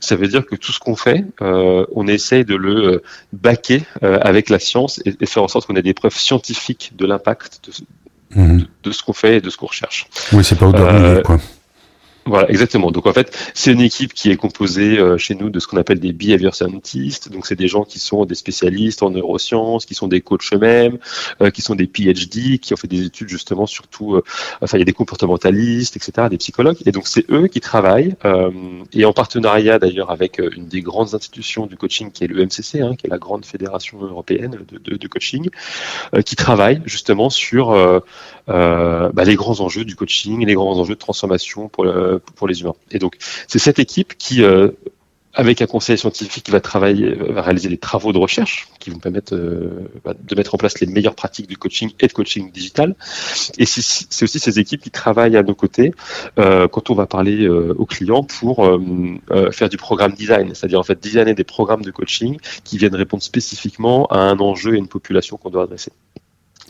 Ça 0.00 0.16
veut 0.16 0.28
dire 0.28 0.46
que 0.46 0.56
tout 0.56 0.72
ce 0.72 0.80
qu'on 0.80 0.96
fait, 0.96 1.24
on 1.40 2.06
essaye 2.06 2.44
de 2.44 2.56
le 2.56 3.02
baquer 3.32 3.82
avec 4.00 4.48
la 4.48 4.58
science 4.58 5.00
et, 5.04 5.14
et, 5.20 5.26
faire 5.26 5.42
en 5.42 5.48
sorte 5.48 5.66
qu'on 5.66 5.76
ait 5.76 5.82
des 5.82 5.94
preuves 5.94 6.16
scientifiques 6.16 6.92
de 6.96 7.06
l'impact 7.06 7.60
de, 8.34 8.40
mmh. 8.40 8.92
ce 8.92 9.02
qu'on 9.02 9.12
fait 9.12 9.36
et 9.36 9.40
de 9.40 9.50
ce 9.50 9.56
qu'on 9.56 9.66
recherche. 9.66 10.06
Oui, 10.32 10.44
c'est 10.44 10.58
pas 10.58 10.66
au 10.66 10.74
euh, 10.74 11.22
quoi. 11.22 11.38
Voilà, 12.28 12.50
exactement. 12.50 12.90
Donc 12.90 13.06
en 13.06 13.12
fait, 13.14 13.34
c'est 13.54 13.72
une 13.72 13.80
équipe 13.80 14.12
qui 14.12 14.30
est 14.30 14.36
composée 14.36 14.98
euh, 14.98 15.16
chez 15.16 15.34
nous 15.34 15.48
de 15.48 15.58
ce 15.58 15.66
qu'on 15.66 15.78
appelle 15.78 15.98
des 15.98 16.12
behavior 16.12 16.54
scientists. 16.54 17.32
Donc 17.32 17.46
c'est 17.46 17.56
des 17.56 17.68
gens 17.68 17.84
qui 17.84 17.98
sont 17.98 18.26
des 18.26 18.34
spécialistes 18.34 19.02
en 19.02 19.08
neurosciences, 19.08 19.86
qui 19.86 19.94
sont 19.94 20.08
des 20.08 20.20
coachs 20.20 20.52
eux-mêmes, 20.52 20.98
euh, 21.40 21.50
qui 21.50 21.62
sont 21.62 21.74
des 21.74 21.86
PhD, 21.86 22.58
qui 22.58 22.74
ont 22.74 22.76
fait 22.76 22.86
des 22.86 23.06
études 23.06 23.30
justement 23.30 23.66
surtout. 23.66 24.14
Euh, 24.14 24.22
enfin, 24.60 24.76
il 24.76 24.80
y 24.80 24.82
a 24.82 24.84
des 24.84 24.92
comportementalistes, 24.92 25.96
etc., 25.96 26.28
des 26.30 26.36
psychologues. 26.36 26.76
Et 26.84 26.92
donc 26.92 27.08
c'est 27.08 27.24
eux 27.30 27.46
qui 27.46 27.60
travaillent 27.60 28.14
euh, 28.26 28.50
et 28.92 29.06
en 29.06 29.14
partenariat 29.14 29.78
d'ailleurs 29.78 30.10
avec 30.10 30.38
une 30.38 30.68
des 30.68 30.82
grandes 30.82 31.14
institutions 31.14 31.66
du 31.66 31.76
coaching 31.76 32.10
qui 32.12 32.24
est 32.24 32.28
le 32.28 32.44
MCC, 32.44 32.82
hein, 32.82 32.94
qui 32.94 33.06
est 33.06 33.10
la 33.10 33.18
grande 33.18 33.46
fédération 33.46 34.02
européenne 34.02 34.58
de, 34.70 35.08
coaching, 35.08 35.48
qui 36.26 36.36
travaillent 36.36 36.82
justement 36.84 37.30
sur 37.30 37.70
bah, 38.46 39.24
les 39.24 39.36
grands 39.36 39.60
enjeux 39.60 39.84
du 39.84 39.96
coaching, 39.96 40.44
les 40.44 40.54
grands 40.54 40.78
enjeux 40.78 40.94
de 40.94 40.98
transformation 40.98 41.68
pour 41.68 41.84
le 41.84 42.17
pour 42.18 42.48
les 42.48 42.60
humains. 42.60 42.74
Et 42.90 42.98
donc, 42.98 43.16
c'est 43.46 43.58
cette 43.58 43.78
équipe 43.78 44.16
qui, 44.18 44.42
euh, 44.42 44.70
avec 45.34 45.62
un 45.62 45.66
conseil 45.66 45.96
scientifique, 45.96 46.50
va 46.50 46.60
travailler, 46.60 47.14
va 47.14 47.42
réaliser 47.42 47.68
des 47.68 47.78
travaux 47.78 48.12
de 48.12 48.18
recherche 48.18 48.68
qui 48.80 48.90
vont 48.90 48.98
permettre 48.98 49.34
euh, 49.36 49.88
bah, 50.04 50.14
de 50.18 50.34
mettre 50.34 50.54
en 50.54 50.58
place 50.58 50.80
les 50.80 50.86
meilleures 50.86 51.14
pratiques 51.14 51.46
du 51.46 51.56
coaching 51.56 51.92
et 52.00 52.08
de 52.08 52.12
coaching 52.12 52.50
digital. 52.50 52.96
Et 53.58 53.64
c'est 53.64 54.22
aussi 54.24 54.38
ces 54.40 54.58
équipes 54.58 54.80
qui 54.80 54.90
travaillent 54.90 55.36
à 55.36 55.42
nos 55.42 55.54
côtés 55.54 55.92
euh, 56.38 56.66
quand 56.66 56.90
on 56.90 56.94
va 56.94 57.06
parler 57.06 57.44
euh, 57.44 57.74
aux 57.78 57.86
clients 57.86 58.24
pour 58.24 58.66
euh, 58.66 58.80
euh, 59.30 59.52
faire 59.52 59.68
du 59.68 59.76
programme 59.76 60.12
design, 60.12 60.54
c'est-à-dire 60.54 60.80
en 60.80 60.84
fait 60.84 60.98
designer 61.00 61.34
des 61.34 61.44
programmes 61.44 61.82
de 61.82 61.90
coaching 61.90 62.38
qui 62.64 62.78
viennent 62.78 62.96
répondre 62.96 63.22
spécifiquement 63.22 64.06
à 64.06 64.18
un 64.18 64.38
enjeu 64.40 64.74
et 64.74 64.78
une 64.78 64.88
population 64.88 65.36
qu'on 65.36 65.50
doit 65.50 65.64
adresser. 65.64 65.92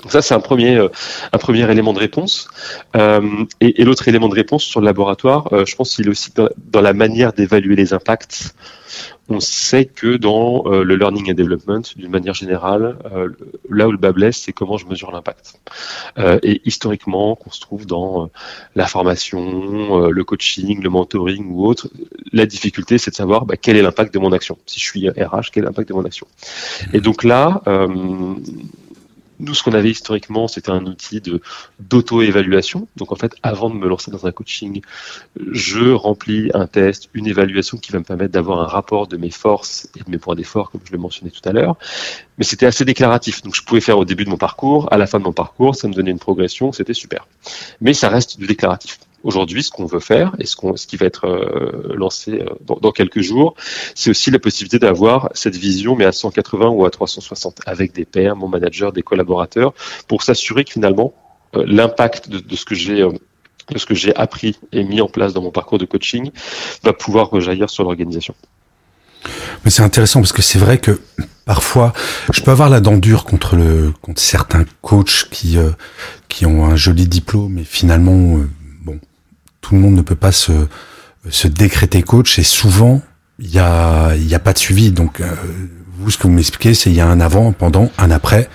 Donc 0.02 0.12
ça, 0.12 0.22
c'est 0.22 0.34
un 0.34 0.40
premier, 0.40 0.76
euh, 0.76 0.88
un 1.32 1.38
premier 1.38 1.70
élément 1.70 1.92
de 1.92 1.98
réponse. 1.98 2.48
Euh, 2.96 3.20
et, 3.60 3.80
et 3.80 3.84
l'autre 3.84 4.06
élément 4.08 4.28
de 4.28 4.34
réponse 4.34 4.64
sur 4.64 4.80
le 4.80 4.86
laboratoire, 4.86 5.52
euh, 5.52 5.64
je 5.66 5.74
pense 5.74 5.96
qu'il 5.96 6.06
est 6.06 6.10
aussi 6.10 6.30
dans, 6.34 6.48
dans 6.70 6.80
la 6.80 6.92
manière 6.92 7.32
d'évaluer 7.32 7.76
les 7.76 7.92
impacts. 7.92 8.54
On 9.30 9.40
sait 9.40 9.84
que 9.84 10.16
dans 10.16 10.64
euh, 10.66 10.84
le 10.84 10.96
learning 10.96 11.30
and 11.30 11.34
development, 11.34 11.82
d'une 11.96 12.10
manière 12.10 12.32
générale, 12.32 12.96
euh, 13.12 13.28
là 13.68 13.86
où 13.86 13.92
le 13.92 13.98
bas 13.98 14.12
blesse, 14.12 14.38
c'est 14.38 14.52
comment 14.52 14.78
je 14.78 14.86
mesure 14.86 15.12
l'impact. 15.12 15.60
Euh, 16.18 16.38
et 16.42 16.62
historiquement, 16.64 17.36
qu'on 17.36 17.50
se 17.50 17.60
trouve 17.60 17.84
dans 17.84 18.30
la 18.74 18.86
formation, 18.86 20.08
le 20.08 20.24
coaching, 20.24 20.82
le 20.82 20.88
mentoring 20.88 21.46
ou 21.50 21.66
autre, 21.66 21.88
la 22.32 22.46
difficulté, 22.46 22.96
c'est 22.96 23.10
de 23.10 23.16
savoir 23.16 23.44
bah, 23.44 23.56
quel 23.60 23.76
est 23.76 23.82
l'impact 23.82 24.14
de 24.14 24.18
mon 24.18 24.32
action. 24.32 24.56
Si 24.64 24.80
je 24.80 24.84
suis 24.84 25.10
RH, 25.10 25.50
quel 25.52 25.64
est 25.64 25.66
l'impact 25.66 25.88
de 25.90 25.94
mon 25.94 26.04
action. 26.04 26.26
Et 26.94 27.00
donc 27.00 27.24
là, 27.24 27.62
nous, 29.40 29.54
ce 29.54 29.62
qu'on 29.62 29.72
avait 29.72 29.90
historiquement, 29.90 30.48
c'était 30.48 30.70
un 30.70 30.84
outil 30.86 31.20
de 31.20 31.40
d'auto-évaluation. 31.80 32.88
Donc, 32.96 33.12
en 33.12 33.16
fait, 33.16 33.34
avant 33.42 33.70
de 33.70 33.74
me 33.74 33.88
lancer 33.88 34.10
dans 34.10 34.26
un 34.26 34.32
coaching, 34.32 34.82
je 35.50 35.90
remplis 35.90 36.50
un 36.54 36.66
test, 36.66 37.08
une 37.14 37.26
évaluation 37.26 37.78
qui 37.78 37.92
va 37.92 37.98
me 37.98 38.04
permettre 38.04 38.32
d'avoir 38.32 38.60
un 38.60 38.66
rapport 38.66 39.06
de 39.06 39.16
mes 39.16 39.30
forces 39.30 39.88
et 39.96 40.02
de 40.02 40.10
mes 40.10 40.18
points 40.18 40.34
d'effort, 40.34 40.70
comme 40.70 40.80
je 40.84 40.92
le 40.92 40.98
mentionnais 40.98 41.30
tout 41.30 41.46
à 41.48 41.52
l'heure. 41.52 41.76
Mais 42.38 42.44
c'était 42.44 42.66
assez 42.66 42.84
déclaratif. 42.84 43.42
Donc, 43.42 43.54
je 43.54 43.62
pouvais 43.62 43.80
faire 43.80 43.98
au 43.98 44.04
début 44.04 44.24
de 44.24 44.30
mon 44.30 44.38
parcours, 44.38 44.92
à 44.92 44.98
la 44.98 45.06
fin 45.06 45.18
de 45.18 45.24
mon 45.24 45.32
parcours, 45.32 45.74
ça 45.74 45.88
me 45.88 45.94
donnait 45.94 46.10
une 46.10 46.18
progression, 46.18 46.72
c'était 46.72 46.94
super. 46.94 47.26
Mais 47.80 47.94
ça 47.94 48.08
reste 48.08 48.38
du 48.38 48.46
déclaratif. 48.46 48.98
Aujourd'hui, 49.24 49.62
ce 49.62 49.70
qu'on 49.70 49.86
veut 49.86 50.00
faire 50.00 50.34
et 50.38 50.46
ce, 50.46 50.56
qu'on, 50.56 50.76
ce 50.76 50.86
qui 50.86 50.96
va 50.96 51.06
être 51.06 51.26
euh, 51.26 51.94
lancé 51.94 52.40
euh, 52.40 52.76
dans, 52.80 52.92
quelques 52.92 53.20
jours, 53.20 53.54
c'est 53.94 54.10
aussi 54.10 54.30
la 54.30 54.38
possibilité 54.38 54.78
d'avoir 54.78 55.30
cette 55.34 55.56
vision, 55.56 55.96
mais 55.96 56.04
à 56.04 56.12
180 56.12 56.68
ou 56.68 56.84
à 56.84 56.90
360, 56.90 57.60
avec 57.66 57.92
des 57.92 58.04
pairs, 58.04 58.36
mon 58.36 58.48
manager, 58.48 58.92
des 58.92 59.02
collaborateurs, 59.02 59.72
pour 60.06 60.22
s'assurer 60.22 60.64
que 60.64 60.72
finalement, 60.72 61.14
euh, 61.56 61.64
l'impact 61.66 62.28
de, 62.28 62.56
ce 62.56 62.64
que 62.64 62.74
j'ai 62.74 63.06
ce 63.76 63.84
que 63.84 63.94
j'ai 63.94 64.16
appris 64.16 64.56
et 64.72 64.82
mis 64.82 65.02
en 65.02 65.08
place 65.08 65.34
dans 65.34 65.42
mon 65.42 65.50
parcours 65.50 65.76
de 65.76 65.84
coaching 65.84 66.30
va 66.82 66.94
pouvoir 66.94 67.28
rejaillir 67.28 67.68
sur 67.68 67.84
l'organisation. 67.84 68.34
Mais 69.62 69.70
c'est 69.70 69.82
intéressant 69.82 70.20
parce 70.20 70.32
que 70.32 70.40
c'est 70.40 70.58
vrai 70.58 70.78
que 70.78 70.98
parfois, 71.44 71.92
je 72.32 72.40
peux 72.40 72.50
avoir 72.50 72.70
la 72.70 72.80
dent 72.80 72.96
dure 72.96 73.24
contre 73.24 73.56
le 73.56 73.92
contre 74.00 74.22
certains 74.22 74.64
coachs 74.80 75.28
qui 75.30 75.58
qui 76.28 76.46
ont 76.46 76.64
un 76.64 76.76
joli 76.76 77.06
diplôme 77.06 77.58
et 77.58 77.64
finalement, 77.64 78.38
tout 79.60 79.74
le 79.74 79.80
monde 79.80 79.94
ne 79.94 80.02
peut 80.02 80.14
pas 80.14 80.32
se 80.32 80.52
se 81.30 81.48
décréter 81.48 82.02
coach 82.02 82.38
et 82.38 82.42
souvent 82.42 83.02
il 83.38 83.50
y 83.50 83.58
a 83.58 84.14
y 84.16 84.34
a 84.34 84.38
pas 84.38 84.52
de 84.52 84.58
suivi. 84.58 84.90
Donc 84.90 85.20
euh, 85.20 85.30
vous, 85.98 86.10
ce 86.10 86.18
que 86.18 86.24
vous 86.24 86.32
m'expliquez, 86.32 86.74
c'est 86.74 86.90
il 86.90 86.96
y 86.96 87.00
a 87.00 87.06
un 87.06 87.20
avant, 87.20 87.52
pendant, 87.52 87.90
un 87.98 88.10
après, 88.10 88.48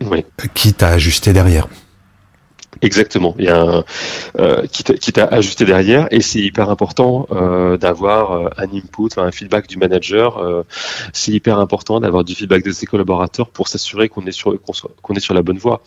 oui. 0.00 0.24
quitte 0.54 0.82
à 0.82 0.88
ajuster 0.88 1.32
derrière. 1.32 1.68
Exactement. 2.82 3.34
Il 3.38 3.46
y 3.46 3.48
a 3.48 3.60
un 3.60 3.84
euh, 4.38 4.66
qui 4.66 5.12
t'a 5.12 5.24
ajusté 5.24 5.64
derrière 5.64 6.08
et 6.10 6.20
c'est 6.20 6.40
hyper 6.40 6.68
important 6.68 7.26
euh, 7.30 7.78
d'avoir 7.78 8.50
un 8.58 8.64
input, 8.64 9.08
un 9.16 9.32
feedback 9.32 9.66
du 9.66 9.78
manager. 9.78 10.38
Euh, 10.38 10.62
c'est 11.12 11.32
hyper 11.32 11.58
important 11.58 12.00
d'avoir 12.00 12.22
du 12.24 12.34
feedback 12.34 12.62
de 12.64 12.72
ses 12.72 12.86
collaborateurs 12.86 13.48
pour 13.48 13.68
s'assurer 13.68 14.08
qu'on 14.08 14.26
est 14.26 14.32
sur 14.32 14.54
qu'on 15.02 15.14
est 15.14 15.20
sur 15.20 15.34
la 15.34 15.42
bonne 15.42 15.58
voie. 15.58 15.80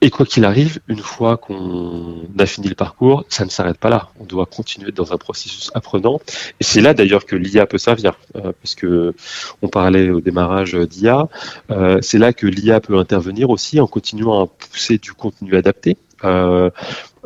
Et 0.00 0.10
quoi 0.10 0.24
qu'il 0.24 0.44
arrive, 0.44 0.78
une 0.86 1.00
fois 1.00 1.36
qu'on 1.36 2.28
a 2.38 2.46
fini 2.46 2.68
le 2.68 2.76
parcours, 2.76 3.24
ça 3.28 3.44
ne 3.44 3.50
s'arrête 3.50 3.78
pas 3.78 3.88
là. 3.88 4.10
On 4.20 4.24
doit 4.24 4.46
continuer 4.46 4.92
dans 4.92 5.12
un 5.12 5.16
processus 5.16 5.72
apprenant. 5.74 6.20
Et 6.60 6.64
c'est 6.64 6.80
là 6.80 6.94
d'ailleurs 6.94 7.26
que 7.26 7.34
l'IA 7.34 7.66
peut 7.66 7.78
servir, 7.78 8.16
euh, 8.36 8.52
parce 8.62 8.76
que 8.76 9.12
on 9.60 9.68
parlait 9.68 10.10
au 10.10 10.20
démarrage 10.20 10.74
d'IA. 10.74 11.28
Euh, 11.72 11.98
c'est 12.00 12.18
là 12.18 12.32
que 12.32 12.46
l'IA 12.46 12.80
peut 12.80 12.96
intervenir 12.96 13.50
aussi 13.50 13.80
en 13.80 13.88
continuant 13.88 14.44
à 14.44 14.46
pousser 14.46 14.98
du 14.98 15.12
contenu 15.14 15.56
adapté. 15.56 15.96
Euh, 16.24 16.70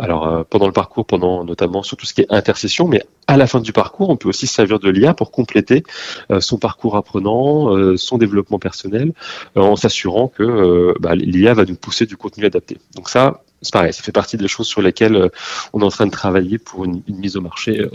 alors 0.03 0.27
euh, 0.27 0.43
pendant 0.49 0.67
le 0.67 0.73
parcours, 0.73 1.07
pendant 1.07 1.45
notamment 1.45 1.85
sur 1.85 1.97
tout 1.97 2.07
ce 2.07 2.13
qui 2.13 2.23
est 2.23 2.27
intercession, 2.29 2.89
mais 2.89 3.05
à 3.29 3.37
la 3.37 3.47
fin 3.47 3.61
du 3.61 3.73
parcours, 3.73 4.11
on 4.11 4.17
peut 4.17 4.29
aussi 4.29 4.49
se 4.49 4.55
servir 4.55 4.81
de 4.81 4.91
l'IA 4.91 5.15
pour 5.15 5.31
compléter 5.31 5.85
euh, 6.31 6.41
son 6.41 6.59
parcours 6.59 6.97
apprenant, 6.97 7.75
euh, 7.75 7.97
son 7.97 8.19
développement 8.19 8.59
personnel, 8.59 9.13
en 9.55 9.77
s'assurant 9.77 10.27
que 10.27 10.95
bah, 11.01 11.15
l'IA 11.15 11.55
va 11.55 11.65
nous 11.65 11.77
pousser 11.77 12.05
du 12.05 12.17
contenu 12.17 12.45
adapté. 12.45 12.79
Donc 12.97 13.09
ça, 13.09 13.43
c'est 13.63 13.73
pareil, 13.73 13.93
ça 13.93 14.03
fait 14.03 14.13
partie 14.13 14.37
des 14.37 14.49
choses 14.49 14.67
sur 14.67 14.83
lesquelles 14.83 15.31
on 15.73 15.81
est 15.81 15.85
en 15.85 15.91
train 15.91 16.07
de 16.07 16.11
travailler 16.11 16.59
pour 16.59 16.85
une, 16.85 17.03
une 17.07 17.19
mise 17.19 17.37
au 17.37 17.41
marché 17.41 17.87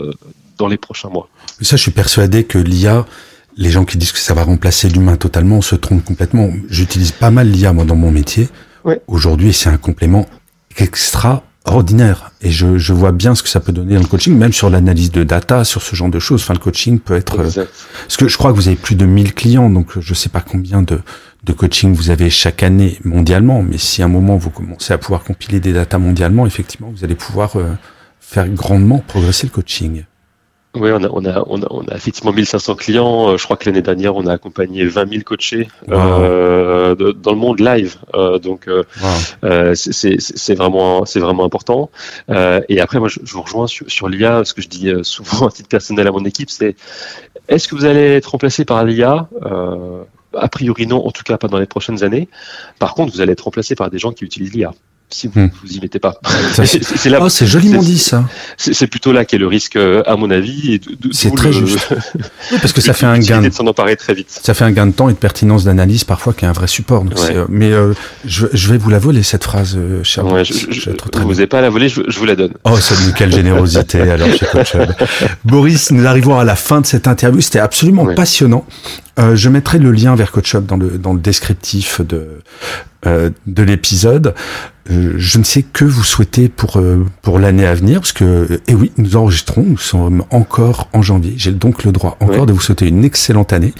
dans 0.56 0.66
les 0.66 0.78
prochains 0.78 1.10
mois. 1.10 1.28
Ça, 1.60 1.76
je 1.76 1.82
suis 1.82 1.90
persuadé 1.90 2.44
que 2.44 2.58
l'IA 2.58 3.04
les 3.58 3.70
gens 3.70 3.84
qui 3.84 3.98
disent 3.98 4.12
que 4.12 4.18
ça 4.18 4.34
va 4.34 4.44
remplacer 4.44 4.88
l'humain 4.88 5.16
totalement 5.16 5.60
se 5.62 5.74
trompent 5.74 6.04
complètement. 6.04 6.48
J'utilise 6.68 7.10
pas 7.10 7.32
mal 7.32 7.50
l'IA 7.50 7.72
moi 7.72 7.84
dans 7.84 7.96
mon 7.96 8.12
métier. 8.12 8.48
Ouais. 8.84 9.00
Aujourd'hui, 9.08 9.52
c'est 9.52 9.68
un 9.68 9.78
complément 9.78 10.26
extraordinaire. 11.68 12.30
Et 12.40 12.50
je, 12.50 12.78
je, 12.78 12.92
vois 12.92 13.12
bien 13.12 13.34
ce 13.34 13.42
que 13.42 13.48
ça 13.48 13.60
peut 13.60 13.72
donner 13.72 13.94
dans 13.94 14.00
le 14.00 14.06
coaching, 14.06 14.36
même 14.36 14.52
sur 14.52 14.70
l'analyse 14.70 15.10
de 15.10 15.22
data, 15.22 15.64
sur 15.64 15.82
ce 15.82 15.94
genre 15.94 16.08
de 16.08 16.18
choses. 16.18 16.42
Enfin, 16.42 16.54
le 16.54 16.60
coaching 16.60 16.98
peut 16.98 17.14
être... 17.14 17.44
Exact. 17.44 17.70
Parce 18.02 18.16
que 18.16 18.28
je 18.28 18.38
crois 18.38 18.52
que 18.52 18.56
vous 18.56 18.68
avez 18.68 18.76
plus 18.76 18.94
de 18.94 19.04
1000 19.04 19.34
clients, 19.34 19.68
donc 19.68 19.98
je 19.98 20.14
sais 20.14 20.28
pas 20.28 20.40
combien 20.40 20.82
de, 20.82 21.00
de 21.44 21.52
coaching 21.52 21.92
vous 21.94 22.10
avez 22.10 22.30
chaque 22.30 22.62
année 22.62 22.98
mondialement, 23.04 23.62
mais 23.62 23.78
si 23.78 24.02
à 24.02 24.06
un 24.06 24.08
moment 24.08 24.36
vous 24.36 24.50
commencez 24.50 24.92
à 24.92 24.98
pouvoir 24.98 25.24
compiler 25.24 25.60
des 25.60 25.72
datas 25.72 25.98
mondialement, 25.98 26.46
effectivement, 26.46 26.90
vous 26.94 27.04
allez 27.04 27.14
pouvoir 27.14 27.56
euh, 27.56 27.74
faire 28.20 28.48
grandement 28.48 29.02
progresser 29.06 29.46
le 29.46 29.52
coaching. 29.52 30.04
Oui, 30.74 30.90
on 30.92 31.02
a, 31.02 31.08
on, 31.10 31.24
a, 31.24 31.44
on, 31.46 31.62
a, 31.62 31.66
on 31.70 31.88
a 31.88 31.96
effectivement 31.96 32.32
1500 32.32 32.74
clients. 32.76 33.30
Euh, 33.30 33.36
je 33.38 33.44
crois 33.44 33.56
que 33.56 33.64
l'année 33.64 33.80
dernière, 33.80 34.14
on 34.16 34.26
a 34.26 34.34
accompagné 34.34 34.84
20 34.84 35.10
000 35.10 35.22
coachés 35.24 35.68
euh, 35.88 36.94
de, 36.94 37.10
dans 37.12 37.32
le 37.32 37.38
monde 37.38 37.58
live. 37.60 37.96
Euh, 38.14 38.38
donc, 38.38 38.68
euh, 38.68 38.84
c'est 39.74 40.54
vraiment, 40.54 41.06
c'est 41.06 41.20
vraiment 41.20 41.44
important. 41.44 41.90
et 42.28 42.80
après, 42.80 42.98
moi, 42.98 43.08
je, 43.08 43.20
je 43.24 43.32
vous 43.32 43.42
rejoins 43.42 43.66
sur, 43.66 43.90
sur 43.90 44.08
l'IA. 44.08 44.44
Ce 44.44 44.52
que 44.52 44.60
je 44.60 44.68
dis 44.68 44.92
souvent 45.02 45.48
à 45.48 45.50
titre 45.50 45.68
personnel 45.68 46.06
à 46.06 46.12
mon 46.12 46.24
équipe, 46.24 46.50
c'est 46.50 46.76
est-ce 47.48 47.66
que 47.66 47.74
vous 47.74 47.86
allez 47.86 48.16
être 48.16 48.26
remplacé 48.26 48.64
par 48.66 48.84
l'IA 48.84 49.28
A? 50.34 50.48
Priori, 50.48 50.86
non. 50.86 51.04
En 51.06 51.10
tout 51.10 51.22
cas, 51.22 51.38
pas 51.38 51.48
dans 51.48 51.58
les 51.58 51.66
prochaines 51.66 52.04
années. 52.04 52.28
Par 52.78 52.92
contre, 52.92 53.12
vous 53.14 53.22
allez 53.22 53.32
être 53.32 53.44
remplacé 53.44 53.74
par 53.74 53.90
des 53.90 53.98
gens 53.98 54.12
qui 54.12 54.24
utilisent 54.24 54.52
l'IA 54.52 54.72
si 55.10 55.26
vous 55.26 55.40
hmm. 55.40 55.50
vous 55.62 55.72
y 55.72 55.80
mettez 55.80 55.98
pas. 55.98 56.20
C'est 56.54 57.08
là. 57.08 57.18
Oh, 57.20 57.28
c'est 57.28 57.46
joliment 57.46 57.82
dit 57.82 57.98
ça. 57.98 58.24
C'est 58.56 58.86
plutôt 58.86 59.12
là 59.12 59.24
qu'est 59.24 59.38
le 59.38 59.46
risque, 59.46 59.76
euh, 59.76 60.02
à 60.06 60.16
mon 60.16 60.30
avis. 60.30 60.80
C'est 61.12 61.34
très 61.34 61.48
le, 61.48 61.66
juste. 61.66 61.88
oui, 62.52 62.58
parce 62.60 62.72
que 62.72 62.80
ça 62.80 62.92
fait 62.92 63.06
un 63.06 63.18
gain. 63.18 63.40
De 63.40 63.50
s'en 63.50 63.66
emparer 63.66 63.96
très 63.96 64.14
vite. 64.14 64.40
Ça 64.42 64.54
fait 64.54 64.64
un 64.64 64.72
gain 64.72 64.86
de 64.86 64.92
temps 64.92 65.08
et 65.08 65.12
de 65.12 65.18
pertinence 65.18 65.64
d'analyse 65.64 66.04
parfois 66.04 66.32
qui 66.32 66.44
est 66.44 66.48
un 66.48 66.52
vrai 66.52 66.66
support. 66.66 67.04
Donc 67.04 67.18
ouais. 67.18 67.44
mais 67.48 67.72
euh, 67.72 67.94
je, 68.24 68.46
je, 68.52 68.70
vais 68.70 68.78
vous 68.78 68.90
la 68.90 68.98
voler 68.98 69.22
cette 69.22 69.44
phrase, 69.44 69.76
euh, 69.76 70.02
cher. 70.02 70.26
Ouais, 70.26 70.44
je, 70.44 70.52
je, 70.52 70.90
je 70.90 71.18
vous 71.20 71.40
ai 71.40 71.46
pas 71.46 71.58
à 71.58 71.62
la 71.62 71.70
voler, 71.70 71.88
je, 71.88 72.00
vous 72.00 72.24
la 72.26 72.36
donne. 72.36 72.52
Oh, 72.64 72.76
c'est 72.78 73.14
quelle 73.14 73.32
générosité 73.32 74.00
alors, 74.00 74.28
chez 74.32 74.46
Coach 74.46 74.76
Boris, 75.44 75.90
nous 75.90 76.06
arrivons 76.06 76.38
à 76.38 76.44
la 76.44 76.56
fin 76.56 76.80
de 76.80 76.86
cette 76.86 77.08
interview. 77.08 77.40
C'était 77.40 77.60
absolument 77.60 78.02
ouais. 78.02 78.14
passionnant. 78.14 78.66
Euh, 79.18 79.36
je 79.36 79.48
mettrai 79.48 79.78
le 79.78 79.90
lien 79.90 80.14
vers 80.14 80.32
CoachUp 80.32 80.64
dans 80.64 80.76
le 80.76 80.98
dans 80.98 81.12
le 81.12 81.20
descriptif 81.20 82.00
de 82.00 82.40
euh, 83.06 83.30
de 83.46 83.62
l'épisode. 83.62 84.34
Euh, 84.90 85.14
je 85.16 85.38
ne 85.38 85.44
sais 85.44 85.62
que 85.62 85.84
vous 85.84 86.02
souhaitez 86.02 86.48
pour 86.48 86.78
euh, 86.78 87.06
pour 87.22 87.38
l'année 87.38 87.64
à 87.64 87.74
venir, 87.74 88.00
parce 88.00 88.12
que 88.12 88.60
eh 88.66 88.74
oui, 88.74 88.90
nous 88.96 89.14
enregistrons, 89.14 89.62
nous 89.62 89.78
sommes 89.78 90.24
encore 90.30 90.88
en 90.92 91.00
janvier. 91.00 91.34
J'ai 91.36 91.52
donc 91.52 91.84
le 91.84 91.92
droit 91.92 92.16
encore 92.18 92.46
de 92.46 92.52
vous 92.52 92.60
souhaiter 92.60 92.88
une 92.88 93.04
excellente 93.04 93.52
année. 93.52 93.72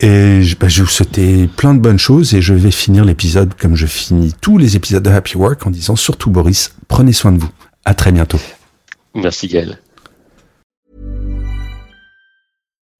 Et 0.00 0.42
je, 0.42 0.56
bah, 0.56 0.68
je 0.68 0.78
vais 0.78 0.84
vous 0.84 0.90
souhaiter 0.90 1.48
plein 1.48 1.74
de 1.74 1.80
bonnes 1.80 1.98
choses 1.98 2.34
et 2.34 2.42
je 2.42 2.54
vais 2.54 2.70
finir 2.70 3.04
l'épisode 3.04 3.54
comme 3.54 3.74
je 3.74 3.86
finis 3.86 4.34
tous 4.40 4.56
les 4.56 4.76
épisodes 4.76 5.02
de 5.02 5.10
Happy 5.10 5.36
Work 5.36 5.66
en 5.66 5.70
disant 5.70 5.96
surtout 5.96 6.30
Boris, 6.30 6.74
prenez 6.86 7.12
soin 7.12 7.32
de 7.32 7.38
vous. 7.38 7.50
À 7.84 7.94
très 7.94 8.12
bientôt. 8.12 8.40
Merci 9.14 9.48
Gaël. 9.48 9.78